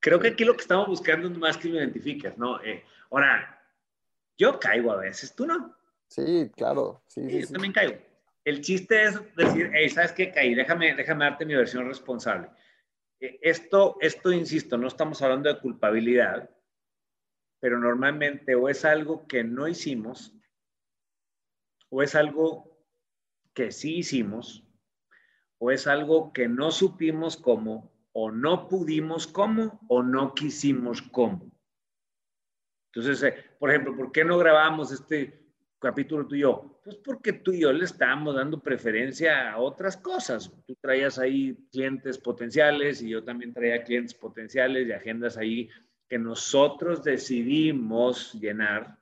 Creo 0.02 0.20
que 0.20 0.30
aquí 0.30 0.44
lo 0.44 0.56
que 0.56 0.62
estamos 0.62 0.88
buscando 0.88 1.30
es 1.30 1.38
más 1.38 1.58
que 1.58 1.70
lo 1.70 1.78
identifiques, 1.78 2.38
¿no? 2.38 2.62
Eh, 2.64 2.84
ahora, 3.10 3.64
yo 4.38 4.60
caigo 4.60 4.92
a 4.92 4.98
veces, 4.98 5.34
tú 5.34 5.46
no. 5.48 5.74
Sí, 6.08 6.52
claro. 6.54 7.02
Sí, 7.08 7.30
sí, 7.30 7.40
yo 7.40 7.48
sí. 7.48 7.54
también 7.54 7.72
caigo 7.72 8.11
el 8.44 8.62
chiste 8.62 9.04
es 9.04 9.36
decir, 9.36 9.72
hey, 9.74 9.90
¿sabes 9.90 10.14
qué? 10.14 10.32
Caí, 10.32 10.56
déjame, 10.56 10.96
déjame 10.96 11.26
darte 11.26 11.46
mi 11.46 11.56
versión 11.56 11.88
responsable. 11.88 12.50
Esto, 13.20 13.98
esto, 14.02 14.32
insisto, 14.32 14.78
no 14.78 14.88
estamos 14.88 15.22
hablando 15.22 15.54
de 15.54 15.60
culpabilidad, 15.60 16.50
pero 17.60 17.80
normalmente 17.80 18.56
o 18.56 18.68
es 18.68 18.84
algo 18.84 19.28
que 19.28 19.44
no 19.44 19.68
hicimos, 19.68 20.34
o 21.90 22.02
es 22.02 22.16
algo 22.16 22.84
que 23.54 23.72
sí 23.72 23.98
hicimos, 23.98 24.68
o 25.60 25.70
es 25.70 25.86
algo 25.86 26.34
que 26.34 26.48
no 26.48 26.72
supimos 26.72 27.38
cómo, 27.38 27.94
o 28.14 28.32
no 28.32 28.68
pudimos 28.68 29.28
cómo, 29.28 29.80
o 29.88 30.02
no 30.02 30.34
quisimos 30.34 31.04
cómo. 31.04 31.52
Entonces, 32.94 33.24
eh, 33.24 33.46
por 33.60 33.70
ejemplo, 33.70 33.96
¿por 33.96 34.12
qué 34.12 34.26
no 34.26 34.38
grabamos 34.40 34.92
este, 34.92 35.48
capítulo 35.80 36.28
tú 36.28 36.36
y 36.36 36.40
yo? 36.40 36.71
Pues 36.84 36.96
porque 36.96 37.34
tú 37.34 37.52
y 37.52 37.60
yo 37.62 37.72
le 37.72 37.86
estábamos 37.86 38.36
dando 38.36 38.60
preferencia 38.60 39.52
a 39.52 39.60
otras 39.60 39.98
cosas. 39.98 40.52
Tú 40.66 40.76
traías 40.82 41.20
ahí 41.20 41.56
clientes 41.72 42.18
potenciales 42.18 43.02
y 43.04 43.10
yo 43.10 43.24
también 43.24 43.54
traía 43.54 43.84
clientes 43.84 44.16
potenciales 44.16 44.88
y 44.88 44.92
agendas 44.92 45.38
ahí 45.38 45.70
que 46.10 46.18
nosotros 46.18 47.04
decidimos 47.04 48.34
llenar. 48.34 48.98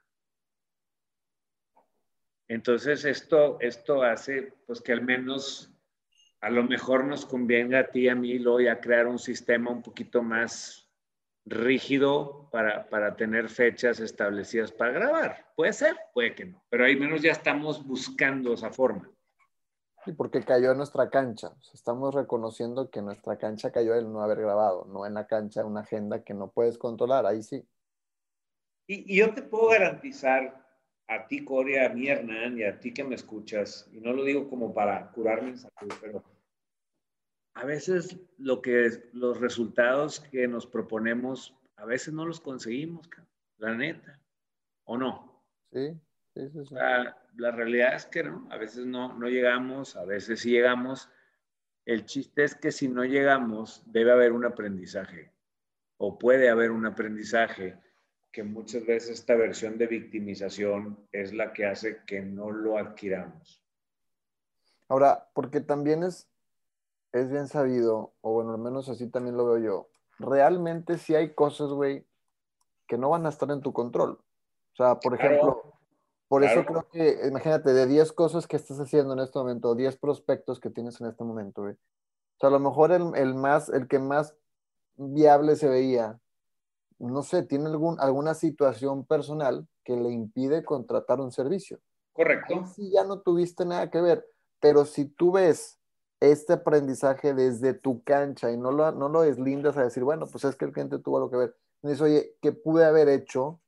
Entonces 2.50 3.06
esto, 3.06 3.58
esto 3.62 4.04
hace 4.04 4.54
pues 4.66 4.82
que 4.82 4.92
al 4.92 5.04
menos 5.04 5.72
a 6.42 6.50
lo 6.50 6.64
mejor 6.64 7.06
nos 7.06 7.26
convenga 7.26 7.80
a 7.80 7.88
ti 7.88 8.02
y 8.02 8.10
a 8.10 8.16
mí 8.16 8.40
luego 8.40 8.62
ya 8.62 8.82
crear 8.82 9.08
un 9.08 9.20
sistema 9.20 9.72
un 9.72 9.84
poquito 9.84 10.22
más 10.22 10.89
rígido 11.50 12.50
para, 12.52 12.90
para, 12.90 13.16
tener 13.16 13.50
fechas 13.50 14.00
establecidas 14.00 14.72
para 14.72 14.92
grabar. 14.92 15.52
Puede 15.56 15.74
ser, 15.74 15.96
puede 16.14 16.36
que 16.36 16.46
no, 16.46 16.64
pero 16.70 16.86
al 16.86 16.98
menos 16.98 17.22
ya 17.22 17.32
estamos 17.32 17.86
buscando 17.86 18.54
esa 18.54 18.72
forma. 18.72 19.10
Sí, 20.06 20.14
porque 20.14 20.42
cayó 20.42 20.72
en 20.72 20.78
nuestra 20.78 21.10
cancha. 21.10 21.52
estamos 21.74 22.16
reconociendo 22.16 22.90
que 22.90 23.02
nuestra 23.02 23.38
cancha 23.38 23.72
cayó 23.72 23.96
el 23.96 24.12
no 24.12 24.22
haber 24.22 24.40
grabado, 24.40 24.86
no 24.86 25.06
en 25.06 25.14
la 25.14 25.28
cancha 25.28 25.66
una 25.66 25.82
agenda 25.82 26.24
que 26.24 26.34
no 26.34 26.52
puedes 26.52 26.78
controlar, 26.78 27.26
ahí 27.26 27.44
sí. 27.44 27.68
Y, 28.88 29.14
y 29.14 29.18
yo 29.18 29.34
te 29.34 29.42
puedo 29.42 29.70
garantizar 29.70 30.66
a 31.08 31.28
ti, 31.28 31.44
Coria, 31.44 31.88
a 31.88 31.90
mí, 31.90 32.08
Hernán, 32.08 32.58
y 32.58 32.64
a 32.64 32.80
ti 32.80 32.94
que 32.94 33.04
me 33.04 33.16
escuchas, 33.16 33.90
y 33.92 34.00
no 34.00 34.14
lo 34.14 34.24
digo 34.24 34.48
como 34.48 34.74
para 34.74 35.12
curarme 35.12 35.50
en 35.50 35.58
salud, 35.58 35.94
pero 36.00 36.24
a 37.60 37.66
veces 37.66 38.18
lo 38.38 38.62
que 38.62 39.04
los 39.12 39.40
resultados 39.42 40.22
que 40.22 40.48
nos 40.48 40.66
proponemos 40.66 41.54
a 41.76 41.86
veces 41.86 42.14
no 42.14 42.26
los 42.26 42.40
conseguimos, 42.40 43.10
la 43.58 43.76
neta, 43.76 44.20
¿o 44.86 44.98
no? 44.98 45.44
Sí, 45.72 45.94
sí, 46.34 46.50
sí. 46.50 46.66
sí. 46.66 46.74
La, 46.74 47.18
la, 47.36 47.52
realidad 47.52 47.96
es 47.96 48.06
que 48.06 48.24
no, 48.24 48.48
a 48.50 48.58
veces 48.58 48.86
no, 48.86 49.14
no 49.14 49.28
llegamos, 49.28 49.98
a 49.98 50.06
veces 50.06 50.40
sí 50.40 50.52
llegamos. 50.52 51.10
El 51.86 52.06
chiste 52.06 52.46
es 52.46 52.56
que 52.56 52.72
si 52.72 52.88
no 52.88 53.04
llegamos, 53.04 53.84
debe 53.86 54.12
haber 54.12 54.32
un 54.32 54.46
aprendizaje, 54.46 55.34
o 55.98 56.18
puede 56.18 56.50
haber 56.50 56.72
un 56.72 56.86
aprendizaje, 56.86 57.78
que 58.32 58.44
muchas 58.44 58.86
veces 58.86 59.20
esta 59.20 59.36
versión 59.36 59.78
de 59.78 59.88
victimización 59.88 61.08
es 61.12 61.34
la 61.34 61.52
que 61.52 61.66
hace 61.66 62.04
que 62.06 62.22
no 62.22 62.52
lo 62.52 62.78
adquiramos. 62.78 63.62
Ahora, 64.88 65.30
porque 65.34 65.62
también 65.62 66.04
es, 66.04 66.30
es 67.12 67.30
bien 67.30 67.48
sabido, 67.48 68.14
o 68.22 68.34
bueno, 68.34 68.52
al 68.52 68.60
menos 68.60 68.90
así 68.90 69.08
también 69.10 69.38
lo 69.38 69.46
veo 69.46 69.58
yo, 69.58 69.90
realmente 70.20 70.98
sí 70.98 71.16
hay 71.16 71.34
cosas, 71.34 71.70
güey, 71.70 72.06
que 72.88 72.98
no 72.98 73.10
van 73.10 73.26
a 73.26 73.30
estar 73.30 73.50
en 73.52 73.62
tu 73.62 73.74
control. 73.74 74.20
O 74.74 74.76
sea, 74.76 75.00
por 75.00 75.16
ejemplo, 75.16 75.62
claro, 75.62 75.80
por 76.28 76.42
claro. 76.42 76.62
eso 76.62 76.68
creo 76.68 76.90
que, 76.90 77.28
imagínate, 77.28 77.74
de 77.74 77.88
10 77.88 78.12
cosas 78.14 78.48
que 78.48 78.56
estás 78.56 78.80
haciendo 78.80 79.14
en 79.14 79.20
este 79.20 79.40
momento, 79.40 79.76
10 79.76 79.98
prospectos 79.98 80.60
que 80.60 80.70
tienes 80.70 81.00
en 81.02 81.08
este 81.08 81.24
momento, 81.24 81.64
güey. 81.64 81.74
O 81.74 82.40
sea, 82.40 82.50
a 82.50 82.52
lo 82.52 82.60
mejor 82.60 82.92
el, 82.92 83.12
el, 83.16 83.36
más, 83.36 83.70
el 83.70 83.88
que 83.88 84.00
más 84.00 84.36
viable 84.96 85.56
se 85.56 85.68
veía, 85.68 86.20
no 87.00 87.24
sé, 87.24 87.44
tiene 87.44 87.68
algún, 87.68 88.00
alguna 88.00 88.34
situación 88.34 89.06
personal 89.06 89.68
que 89.84 89.96
le 89.96 90.10
impide 90.12 90.64
contratar 90.64 91.20
un 91.20 91.32
servicio. 91.32 91.80
Correcto. 92.14 92.54
Ahí 92.54 92.66
sí 92.66 92.92
ya 92.92 93.04
no 93.04 93.22
tuviste 93.22 93.66
nada 93.66 93.90
que 93.90 94.02
ver, 94.02 94.26
pero 94.60 94.86
si 94.86 95.06
tú 95.06 95.32
ves 95.32 95.79
este 96.20 96.54
aprendizaje 96.54 97.34
desde 97.34 97.74
tu 97.74 98.04
cancha 98.04 98.52
y 98.52 98.58
no 98.58 98.72
lo, 98.72 98.92
no 98.92 99.10
lo 99.10 99.22
deslindas 99.22 99.78
a 99.78 99.84
decir, 99.84 100.04
bueno, 100.04 100.28
pues 100.28 100.44
es 100.44 100.56
que 100.56 100.66
el 100.66 100.74
cliente 100.74 101.00
tuvo 101.00 101.18
algo 101.18 101.32
que 101.32 101.38
ver. 101.38 101.56
Dices, 101.82 102.02
oye, 102.02 102.36
¿qué 102.42 102.52
pude 102.52 102.86
haber 102.86 103.08
hecho 103.08 103.62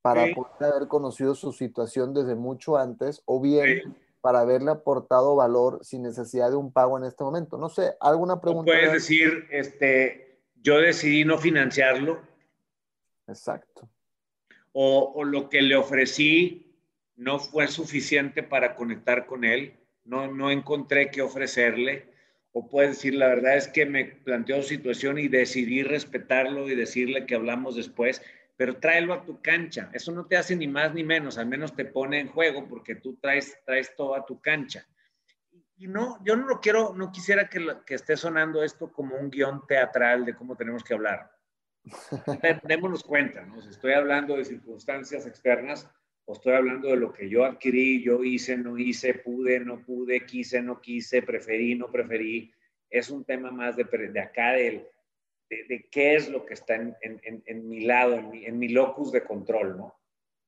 para 0.00 0.26
sí. 0.26 0.34
poder 0.34 0.72
haber 0.74 0.88
conocido 0.88 1.34
su 1.34 1.52
situación 1.52 2.14
desde 2.14 2.34
mucho 2.34 2.78
antes 2.78 3.22
o 3.26 3.40
bien 3.40 3.82
sí. 3.82 3.92
para 4.22 4.40
haberle 4.40 4.70
aportado 4.70 5.36
valor 5.36 5.84
sin 5.84 6.02
necesidad 6.02 6.50
de 6.50 6.56
un 6.56 6.72
pago 6.72 6.96
en 6.96 7.04
este 7.04 7.22
momento? 7.24 7.58
No 7.58 7.68
sé, 7.68 7.94
¿alguna 8.00 8.40
pregunta? 8.40 8.72
Puedes 8.72 8.92
decir, 8.92 9.46
este, 9.50 10.40
yo 10.62 10.78
decidí 10.78 11.26
no 11.26 11.36
financiarlo. 11.36 12.20
Exacto. 13.26 13.86
O, 14.72 15.12
o 15.14 15.24
lo 15.24 15.50
que 15.50 15.60
le 15.60 15.76
ofrecí 15.76 16.74
no 17.16 17.38
fue 17.38 17.68
suficiente 17.68 18.42
para 18.42 18.76
conectar 18.76 19.26
con 19.26 19.44
él 19.44 19.79
no, 20.04 20.32
no 20.32 20.50
encontré 20.50 21.10
qué 21.10 21.22
ofrecerle. 21.22 22.10
O 22.52 22.68
puedes 22.68 22.96
decir, 22.96 23.14
la 23.14 23.28
verdad 23.28 23.56
es 23.56 23.68
que 23.68 23.86
me 23.86 24.04
planteó 24.04 24.62
situación 24.62 25.18
y 25.18 25.28
decidí 25.28 25.82
respetarlo 25.84 26.68
y 26.68 26.74
decirle 26.74 27.24
que 27.24 27.36
hablamos 27.36 27.76
después, 27.76 28.20
pero 28.56 28.76
tráelo 28.76 29.14
a 29.14 29.24
tu 29.24 29.40
cancha. 29.40 29.88
Eso 29.92 30.10
no 30.10 30.26
te 30.26 30.36
hace 30.36 30.56
ni 30.56 30.66
más 30.66 30.92
ni 30.92 31.04
menos, 31.04 31.38
al 31.38 31.46
menos 31.46 31.76
te 31.76 31.84
pone 31.84 32.18
en 32.18 32.28
juego 32.28 32.66
porque 32.68 32.96
tú 32.96 33.16
traes, 33.16 33.56
traes 33.64 33.94
todo 33.94 34.16
a 34.16 34.26
tu 34.26 34.40
cancha. 34.40 34.84
Y 35.76 35.86
no, 35.86 36.22
yo 36.24 36.36
no 36.36 36.46
lo 36.46 36.60
quiero, 36.60 36.92
no 36.94 37.10
quisiera 37.10 37.48
que, 37.48 37.60
lo, 37.60 37.84
que 37.84 37.94
esté 37.94 38.16
sonando 38.16 38.62
esto 38.62 38.92
como 38.92 39.16
un 39.16 39.30
guion 39.30 39.66
teatral 39.66 40.26
de 40.26 40.34
cómo 40.34 40.56
tenemos 40.56 40.84
que 40.84 40.92
hablar. 40.92 41.30
Démonos 42.64 43.02
cuenta, 43.02 43.46
¿no? 43.46 43.62
Si 43.62 43.70
estoy 43.70 43.92
hablando 43.92 44.36
de 44.36 44.44
circunstancias 44.44 45.26
externas, 45.26 45.88
o 46.24 46.32
estoy 46.32 46.54
hablando 46.54 46.88
de 46.88 46.96
lo 46.96 47.12
que 47.12 47.28
yo 47.28 47.44
adquirí, 47.44 48.02
yo 48.02 48.22
hice, 48.22 48.56
no 48.56 48.78
hice, 48.78 49.14
pude, 49.14 49.60
no 49.60 49.84
pude, 49.84 50.24
quise, 50.26 50.62
no 50.62 50.80
quise, 50.80 51.22
preferí, 51.22 51.74
no 51.74 51.90
preferí. 51.90 52.52
Es 52.88 53.10
un 53.10 53.24
tema 53.24 53.50
más 53.50 53.76
de, 53.76 53.84
de 53.84 54.20
acá, 54.20 54.52
de, 54.52 54.90
de, 55.48 55.64
de, 55.68 55.88
qué 55.90 56.14
es 56.14 56.28
lo 56.30 56.44
que 56.44 56.54
está 56.54 56.76
en, 56.76 56.96
en, 57.02 57.42
en 57.44 57.68
mi 57.68 57.80
lado, 57.80 58.14
en 58.14 58.30
mi, 58.30 58.44
en 58.44 58.58
mi, 58.58 58.68
locus 58.68 59.12
de 59.12 59.24
control, 59.24 59.76
¿no? 59.76 59.94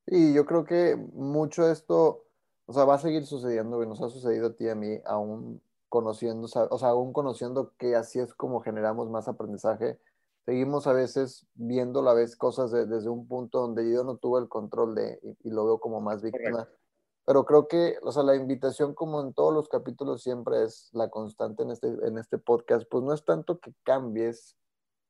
Y 0.07 0.35
yo 0.35 0.45
creo 0.47 0.65
que 0.65 0.97
mucho 0.97 1.71
esto, 1.71 2.27
o 2.67 2.73
sea, 2.73 2.85
va 2.85 2.95
a 2.95 2.99
seguir 2.99 3.25
sucediendo, 3.25 3.81
que 3.81 3.87
nos 3.87 4.03
ha 4.03 4.09
sucedido 4.09 4.49
a 4.49 4.57
ti 4.57 4.65
y 4.65 4.69
a 4.69 4.75
mí, 4.75 4.99
aún 5.05 5.61
conociendo, 5.89 6.47
o 6.47 6.79
sea, 6.79 6.89
aún 6.89 7.13
conociendo 7.13 7.75
que 7.77 7.95
así 7.95 8.19
es 8.19 8.35
como 8.35 8.61
generamos 8.61 9.11
más 9.11 9.29
aprendizaje 9.29 9.99
seguimos 10.45 10.87
a 10.87 10.93
veces 10.93 11.47
viendo 11.55 12.09
a 12.09 12.15
vez 12.15 12.37
cosas 12.37 12.71
de, 12.71 12.87
desde 12.87 13.09
un 13.09 13.27
punto 13.27 13.61
donde 13.61 13.91
yo 13.91 14.05
no 14.05 14.17
tuve 14.17 14.41
el 14.41 14.49
control 14.49 14.95
de 14.95 15.19
y, 15.23 15.49
y 15.49 15.51
lo 15.51 15.65
veo 15.65 15.79
como 15.79 16.01
más 16.01 16.23
víctima. 16.23 16.65
Correcto. 16.65 16.79
Pero 17.25 17.45
creo 17.45 17.69
que, 17.69 17.99
o 18.03 18.11
sea, 18.11 18.25
la 18.25 18.35
invitación 18.35 18.95
como 18.95 19.21
en 19.21 19.33
todos 19.33 19.55
los 19.55 19.69
capítulos 19.69 20.23
siempre 20.23 20.65
es 20.65 20.91
la 20.93 21.09
constante 21.09 21.63
en 21.63 21.71
este, 21.71 21.87
en 21.87 22.19
este 22.19 22.39
podcast, 22.39 22.85
pues 22.91 23.05
no 23.05 23.13
es 23.13 23.25
tanto 23.25 23.61
que 23.61 23.73
cambies, 23.85 24.57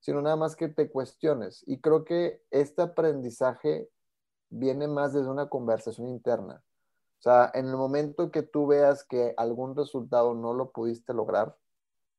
sino 0.01 0.21
nada 0.21 0.37
más 0.37 0.55
que 0.55 0.69
te 0.69 0.91
cuestiones. 0.91 1.65
Y 1.67 1.81
creo 1.81 2.05
que 2.05 2.43
este 2.51 2.83
aprendizaje 2.83 3.89
viene 4.51 4.89
más 4.89 5.15
desde 5.15 5.31
una 5.31 5.49
conversación 5.49 6.09
interna. 6.09 6.63
O 7.19 7.23
sea, 7.23 7.51
en 7.55 7.69
el 7.69 7.77
momento 7.77 8.31
que 8.31 8.43
tú 8.43 8.67
veas 8.67 9.05
que 9.05 9.33
algún 9.39 9.75
resultado 9.75 10.35
no 10.35 10.53
lo 10.53 10.71
pudiste 10.71 11.15
lograr, 11.15 11.57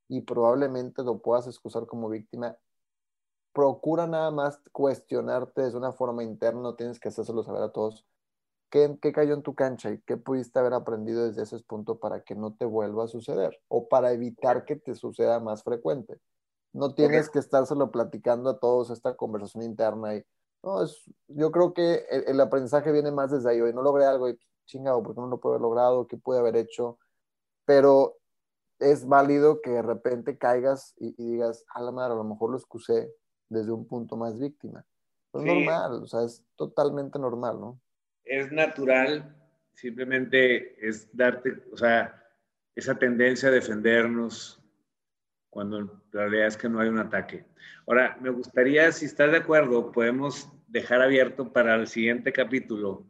y 0.08 0.22
probablemente 0.22 1.04
lo 1.04 1.20
puedas 1.20 1.48
excusar 1.48 1.86
como 1.88 2.10
víctima, 2.10 2.58
procura 3.54 4.08
nada 4.08 4.32
más 4.32 4.60
cuestionarte 4.72 5.70
de 5.70 5.78
una 5.78 5.92
forma 5.94 6.24
interna, 6.24 6.62
no 6.62 6.76
tienes 6.76 7.00
que 7.00 7.10
hacérselo 7.10 7.44
saber 7.44 7.62
a 7.64 7.72
todos. 7.72 8.06
¿Qué, 8.70 8.98
¿Qué, 9.02 9.14
cayó 9.14 9.36
en 9.36 9.44
tu 9.44 9.54
cancha 9.54 9.92
y 9.92 10.02
qué 10.02 10.18
pudiste 10.18 10.58
haber 10.58 10.74
aprendido 10.74 11.26
desde 11.26 11.44
ese 11.44 11.60
punto 11.60 12.00
para 12.00 12.24
que 12.24 12.36
no 12.36 12.56
te 12.56 12.66
vuelva 12.66 13.04
a 13.04 13.08
suceder 13.08 13.62
o 13.68 13.88
para 13.88 14.12
evitar 14.12 14.66
que 14.66 14.76
te 14.76 14.96
suceda 14.96 15.40
más 15.40 15.64
frecuente? 15.64 16.20
No 16.74 16.96
tienes 16.96 17.30
que 17.30 17.38
estárselo 17.38 17.92
platicando 17.92 18.50
a 18.50 18.60
todos 18.60 18.90
esta 18.90 19.16
conversación 19.16 19.64
interna 19.64 20.16
y 20.16 20.26
no, 20.64 20.82
es, 20.82 21.04
yo 21.28 21.52
creo 21.52 21.74
que 21.74 22.06
el, 22.10 22.40
aprendizaje 22.40 22.92
viene 22.92 23.12
más 23.12 23.30
desde 23.30 23.50
ahí. 23.52 23.62
Hoy 23.62 23.74
no 23.74 23.84
logré 23.84 24.06
algo 24.06 24.30
y 24.30 24.40
chingado, 24.66 25.04
¿por 25.04 25.14
qué 25.14 25.22
no 25.22 25.28
lo 25.28 25.40
puedo 25.40 25.54
haber 25.56 25.62
logrado? 25.62 26.08
¿Qué 26.08 26.18
pude 26.18 26.40
haber 26.40 26.56
hecho? 26.56 26.98
Pero 27.66 28.18
es 28.80 29.06
válido 29.08 29.62
que 29.62 29.72
de 29.72 29.82
repente 29.82 30.38
caigas 30.38 30.96
y, 30.98 31.14
digas, 31.22 31.64
a 31.74 31.82
la 31.82 31.92
madre, 31.92 32.14
a 32.14 32.18
lo 32.18 32.24
mejor 32.24 32.50
lo 32.50 32.58
excusé 32.58 33.14
desde 33.54 33.72
un 33.72 33.88
punto 33.88 34.18
más 34.18 34.40
víctima. 34.40 34.86
Es 35.34 35.42
normal, 35.42 36.04
o 36.04 36.08
sea, 36.08 36.24
es 36.24 36.44
totalmente 36.56 37.18
normal, 37.18 37.60
¿no? 37.60 37.80
Es 38.24 38.52
natural, 38.52 39.36
simplemente 39.74 40.88
es 40.88 41.16
darte, 41.16 41.64
o 41.72 41.78
sea, 41.78 42.24
esa 42.76 42.96
tendencia 42.96 43.50
a 43.50 43.52
defendernos 43.52 44.62
cuando 45.50 45.82
la 46.12 46.22
realidad 46.22 46.48
es 46.48 46.58
que 46.58 46.70
no 46.70 46.80
hay 46.80 46.90
un 46.90 47.00
ataque. 47.00 47.46
Ahora, 47.86 48.18
me 48.22 48.30
gustaría, 48.30 48.92
si 48.92 49.06
estás 49.06 49.32
de 49.32 49.38
acuerdo, 49.38 49.92
podemos 49.92 50.50
dejar 50.68 51.02
abierto 51.02 51.54
para 51.54 51.76
el 51.76 51.88
siguiente 51.88 52.34
capítulo 52.34 53.06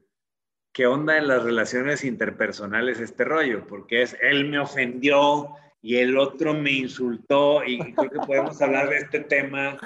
qué 0.74 0.88
onda 0.88 1.18
en 1.18 1.28
las 1.28 1.44
relaciones 1.44 2.04
interpersonales 2.04 3.00
este 3.00 3.24
rollo, 3.24 3.66
porque 3.68 4.02
es 4.02 4.18
él 4.22 4.50
me 4.50 4.60
ofendió 4.60 5.56
y 5.82 5.98
el 5.98 6.18
otro 6.18 6.54
me 6.54 6.72
insultó 6.72 7.64
y 7.64 7.94
creo 7.94 8.10
que 8.10 8.20
podemos 8.20 8.62
hablar 8.62 8.90
de 8.90 8.98
este 8.98 9.20
tema 9.20 9.78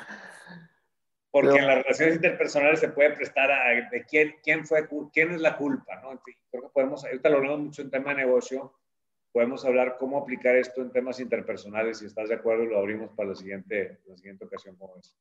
porque 1.41 1.59
en 1.59 1.67
las 1.67 1.83
relaciones 1.83 2.15
interpersonales 2.15 2.79
se 2.79 2.89
puede 2.89 3.11
prestar 3.11 3.51
a 3.51 3.89
de 3.91 4.05
quién, 4.05 4.35
quién 4.43 4.65
fue, 4.65 4.87
quién 5.13 5.31
es 5.31 5.41
la 5.41 5.55
culpa, 5.57 5.95
¿no? 6.01 6.19
creo 6.51 6.63
que 6.63 6.69
podemos, 6.69 7.05
ahorita 7.05 7.29
lo 7.29 7.37
hablamos 7.37 7.59
mucho 7.59 7.81
en 7.83 7.91
tema 7.91 8.09
de 8.09 8.25
negocio, 8.25 8.73
podemos 9.31 9.63
hablar 9.65 9.97
cómo 9.99 10.17
aplicar 10.17 10.55
esto 10.55 10.81
en 10.81 10.91
temas 10.91 11.19
interpersonales, 11.19 11.99
si 11.99 12.05
estás 12.05 12.29
de 12.29 12.35
acuerdo 12.35 12.65
lo 12.65 12.79
abrimos 12.79 13.11
para 13.11 13.29
la 13.29 13.35
siguiente, 13.35 13.99
la 14.07 14.17
siguiente 14.17 14.45
ocasión 14.45 14.75
como 14.77 14.97
es. 14.97 15.15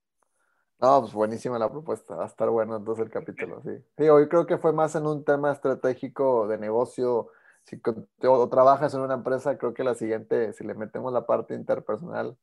No, 0.78 1.00
pues 1.00 1.12
buenísima 1.12 1.58
la 1.58 1.70
propuesta, 1.70 2.14
va 2.14 2.24
a 2.24 2.28
estar 2.28 2.48
bueno 2.50 2.76
entonces 2.76 3.04
el 3.04 3.10
capítulo, 3.10 3.62
sí. 3.62 3.82
Sí, 3.96 4.08
hoy 4.08 4.28
creo 4.28 4.46
que 4.46 4.58
fue 4.58 4.72
más 4.72 4.94
en 4.94 5.06
un 5.06 5.24
tema 5.24 5.52
estratégico 5.52 6.48
de 6.48 6.58
negocio, 6.58 7.30
si 7.64 7.80
o 8.22 8.48
trabajas 8.48 8.94
en 8.94 9.00
una 9.00 9.14
empresa, 9.14 9.58
creo 9.58 9.74
que 9.74 9.84
la 9.84 9.94
siguiente, 9.94 10.52
si 10.52 10.64
le 10.64 10.74
metemos 10.74 11.12
la 11.12 11.26
parte 11.26 11.54
interpersonal, 11.54 12.36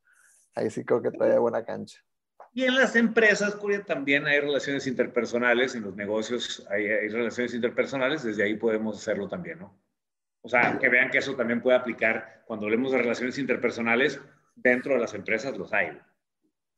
ahí 0.53 0.69
sí 0.69 0.83
creo 0.83 1.01
que 1.01 1.12
trae 1.12 1.38
buena 1.39 1.63
cancha. 1.63 2.03
Y 2.53 2.65
en 2.65 2.75
las 2.75 2.95
empresas, 2.95 3.55
Curia, 3.55 3.83
también 3.83 4.27
hay 4.27 4.39
relaciones 4.39 4.85
interpersonales, 4.85 5.73
en 5.73 5.83
los 5.83 5.95
negocios 5.95 6.65
hay, 6.69 6.85
hay, 6.85 7.09
relaciones 7.09 7.53
interpersonales, 7.53 8.23
desde 8.23 8.43
ahí 8.43 8.55
podemos 8.55 8.97
hacerlo 8.97 9.27
también, 9.27 9.59
¿no? 9.59 9.75
O 10.41 10.49
sea, 10.49 10.77
que 10.77 10.89
vean 10.89 11.09
que 11.09 11.17
eso 11.17 11.35
también 11.35 11.61
puede 11.61 11.77
aplicar 11.77 12.43
cuando 12.45 12.65
hablemos 12.65 12.91
de 12.91 12.99
relaciones 12.99 13.37
interpersonales, 13.37 14.19
dentro 14.55 14.93
de 14.93 14.99
las 14.99 15.13
empresas 15.13 15.57
los 15.57 15.73
hay. 15.73 15.97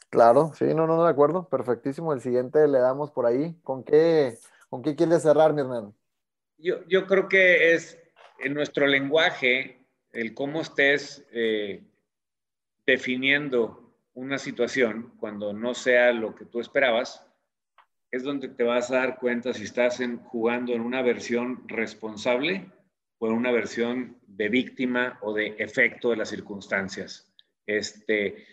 Claro, 0.10 0.52
sí, 0.54 0.66
no, 0.74 0.88
no, 0.88 1.04
de 1.04 1.10
acuerdo, 1.10 1.50
perfectísimo. 1.50 2.14
El 2.14 2.22
siguiente 2.22 2.68
le 2.68 2.80
damos 2.80 3.12
por 3.12 3.26
ahí. 3.26 3.56
¿Con 3.64 3.84
qué, 3.84 4.38
con 4.70 4.82
qué 4.82 4.96
quieres 4.96 5.24
cerrar, 5.24 5.54
mi 5.54 5.62
hermano? 5.62 5.94
Yo, 6.58 6.86
yo 6.88 7.06
creo 7.06 7.28
que 7.28 7.74
es 7.74 8.00
en 8.40 8.54
nuestro 8.54 8.88
lenguaje, 8.88 9.86
el 10.12 10.34
cómo 10.34 10.62
estés 10.62 11.26
eh, 11.32 11.84
definiendo 12.86 13.85
una 14.16 14.38
situación 14.40 15.14
cuando 15.20 15.54
no 15.54 15.74
sea 15.76 16.12
lo 16.14 16.34
que 16.36 16.46
tú 16.46 16.60
esperabas, 16.60 17.26
es 18.12 18.24
donde 18.24 18.48
te 18.48 18.64
vas 18.64 18.90
a 18.90 19.00
dar 19.00 19.20
cuenta 19.20 19.54
si 19.54 19.64
estás 19.64 20.02
jugando 20.24 20.74
en 20.74 20.82
una 20.82 21.02
versión 21.02 21.68
responsable 21.68 22.72
o 23.18 23.28
en 23.28 23.34
una 23.34 23.52
versión 23.52 24.18
de 24.26 24.50
víctima 24.50 25.20
o 25.22 25.34
de 25.34 25.56
efecto 25.60 26.10
de 26.10 26.18
las 26.18 26.30
circunstancias. 26.30 27.34
Este, 27.66 28.46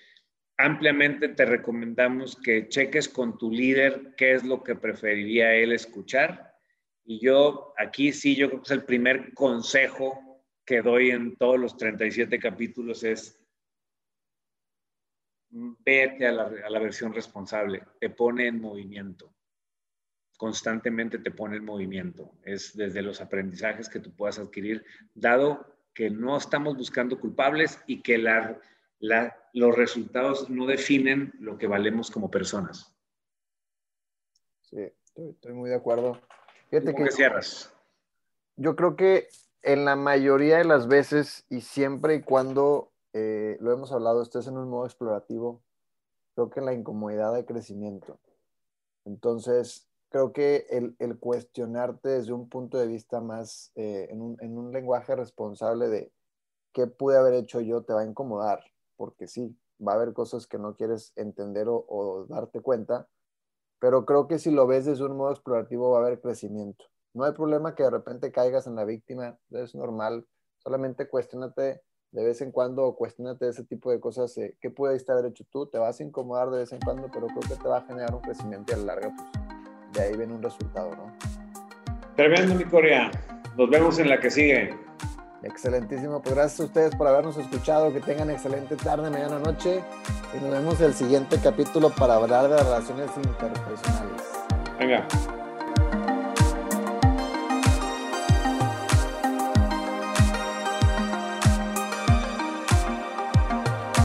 ampliamente 0.56 1.28
te 1.28 1.44
recomendamos 1.44 2.36
que 2.36 2.68
cheques 2.68 3.08
con 3.08 3.38
tu 3.38 3.50
líder 3.50 4.14
qué 4.16 4.34
es 4.34 4.44
lo 4.44 4.64
que 4.64 4.74
preferiría 4.74 5.54
él 5.54 5.72
escuchar. 5.72 6.56
Y 7.04 7.20
yo 7.20 7.72
aquí 7.78 8.12
sí, 8.12 8.34
yo 8.34 8.48
creo 8.48 8.62
que 8.62 8.66
es 8.66 8.70
el 8.72 8.84
primer 8.84 9.32
consejo 9.34 10.42
que 10.64 10.82
doy 10.82 11.10
en 11.10 11.36
todos 11.36 11.58
los 11.58 11.76
37 11.76 12.38
capítulos 12.38 13.04
es 13.04 13.41
vete 15.52 16.26
a 16.26 16.32
la, 16.32 16.50
a 16.64 16.70
la 16.70 16.78
versión 16.78 17.14
responsable, 17.14 17.82
te 18.00 18.10
pone 18.10 18.48
en 18.48 18.60
movimiento 18.60 19.32
constantemente 20.42 21.18
te 21.18 21.30
pone 21.30 21.58
en 21.58 21.64
movimiento. 21.64 22.32
Es 22.42 22.76
desde 22.76 23.00
los 23.00 23.20
aprendizajes 23.20 23.88
que 23.88 24.00
tú 24.00 24.12
puedas 24.12 24.40
adquirir, 24.40 24.84
dado 25.14 25.64
que 25.94 26.10
no 26.10 26.36
estamos 26.36 26.76
buscando 26.76 27.20
culpables 27.20 27.80
y 27.86 28.02
que 28.02 28.18
la, 28.18 28.60
los 29.52 29.76
resultados 29.76 30.50
no 30.50 30.66
definen 30.66 31.32
lo 31.38 31.58
que 31.58 31.68
valemos 31.68 32.10
como 32.10 32.28
personas. 32.28 32.92
Sí, 34.62 34.92
estoy, 35.14 35.52
muy 35.52 35.70
de 35.70 35.76
acuerdo. 35.76 36.20
Fíjate 36.70 36.92
que, 36.92 37.10
cierras? 37.12 37.72
Yo 38.56 38.74
creo 38.74 38.96
que 38.96 39.28
en 39.62 39.84
la 39.84 39.94
mayoría 39.94 40.58
de 40.58 40.64
las 40.64 40.88
veces 40.88 41.46
y 41.50 41.60
siempre 41.60 42.16
y 42.16 42.22
cuando 42.22 42.91
eh, 43.12 43.56
lo 43.60 43.72
hemos 43.72 43.92
hablado, 43.92 44.22
estés 44.22 44.46
en 44.46 44.56
un 44.58 44.68
modo 44.68 44.86
explorativo, 44.86 45.62
creo 46.34 46.50
que 46.50 46.60
la 46.60 46.72
incomodidad 46.72 47.34
de 47.34 47.44
crecimiento. 47.44 48.18
Entonces, 49.04 49.88
creo 50.08 50.32
que 50.32 50.66
el, 50.70 51.18
cuestionarte 51.18 52.08
desde 52.08 52.32
un 52.32 52.48
punto 52.48 52.78
de 52.78 52.86
vista 52.86 53.20
más, 53.20 53.72
eh, 53.74 54.08
en, 54.10 54.22
un, 54.22 54.36
en, 54.40 54.58
un, 54.58 54.72
lenguaje 54.72 55.16
responsable 55.16 55.88
de 55.88 56.12
qué 56.72 56.86
pude 56.86 57.16
haber 57.16 57.34
hecho 57.34 57.60
yo, 57.60 57.82
te 57.82 57.92
va 57.92 58.00
a 58.02 58.06
incomodar 58.06 58.62
porque 59.02 59.26
sí, 59.26 59.58
va 59.84 59.92
a 59.92 59.94
haber 59.96 60.12
cosas 60.12 60.46
que 60.46 60.58
no 60.58 60.76
quieres 60.76 61.12
entender 61.16 61.66
o, 61.68 62.26
darte 62.28 62.60
cuenta, 62.60 63.08
pero 63.80 64.06
creo 64.06 64.28
que 64.28 64.38
si 64.38 64.52
lo 64.52 64.66
ves 64.68 64.84
desde 64.84 65.04
un 65.04 65.16
modo 65.16 65.32
explorativo 65.32 65.90
va 65.90 65.98
a 65.98 66.06
haber 66.06 66.20
crecimiento. 66.20 66.84
No 67.14 67.24
hay 67.24 67.32
problema 67.32 67.74
que 67.74 67.82
de 67.82 67.90
repente 67.90 68.30
caigas 68.30 68.68
en 68.68 68.76
la 68.76 68.84
víctima, 68.84 69.36
es 69.50 69.74
normal, 69.74 70.24
solamente 70.58 71.08
cuestionate 71.08 71.82
de 72.12 72.22
vez 72.22 72.42
en 72.42 72.52
cuando 72.52 72.94
cuestionate 72.94 73.48
ese 73.48 73.64
tipo 73.64 73.90
de 73.90 73.98
cosas, 73.98 74.36
eh, 74.36 74.54
qué 74.60 74.70
pudiste 74.70 75.10
haber 75.10 75.26
hecho 75.26 75.44
tú, 75.50 75.66
te 75.66 75.78
vas 75.78 75.98
a 75.98 76.04
incomodar 76.04 76.50
de 76.50 76.58
vez 76.58 76.72
en 76.72 76.80
cuando, 76.80 77.10
pero 77.10 77.26
creo 77.26 77.40
que 77.40 77.62
te 77.62 77.68
va 77.68 77.78
a 77.78 77.82
generar 77.82 78.14
un 78.14 78.20
crecimiento 78.20 78.72
y 78.72 78.74
a 78.74 78.78
la 78.78 78.84
larga, 78.84 79.12
pues 79.16 79.28
de 79.94 80.02
ahí 80.02 80.16
viene 80.16 80.34
un 80.34 80.42
resultado, 80.42 80.90
¿no? 80.94 81.12
Tremendo, 82.14 82.54
mi 82.54 82.64
Corea. 82.64 83.10
Nos 83.56 83.70
vemos 83.70 83.98
en 83.98 84.10
la 84.10 84.20
que 84.20 84.30
sigue. 84.30 84.74
Excelentísimo, 85.42 86.22
pues 86.22 86.34
gracias 86.34 86.60
a 86.60 86.64
ustedes 86.64 86.94
por 86.94 87.08
habernos 87.08 87.36
escuchado, 87.36 87.92
que 87.92 88.00
tengan 88.00 88.30
excelente 88.30 88.76
tarde, 88.76 89.10
mañana, 89.10 89.38
noche 89.38 89.82
y 90.32 90.40
nos 90.40 90.50
vemos 90.52 90.80
en 90.80 90.86
el 90.86 90.94
siguiente 90.94 91.38
capítulo 91.42 91.90
para 91.90 92.14
hablar 92.14 92.48
de 92.48 92.58
relaciones 92.58 93.10
interpersonales. 93.16 94.22
Venga. 94.78 95.41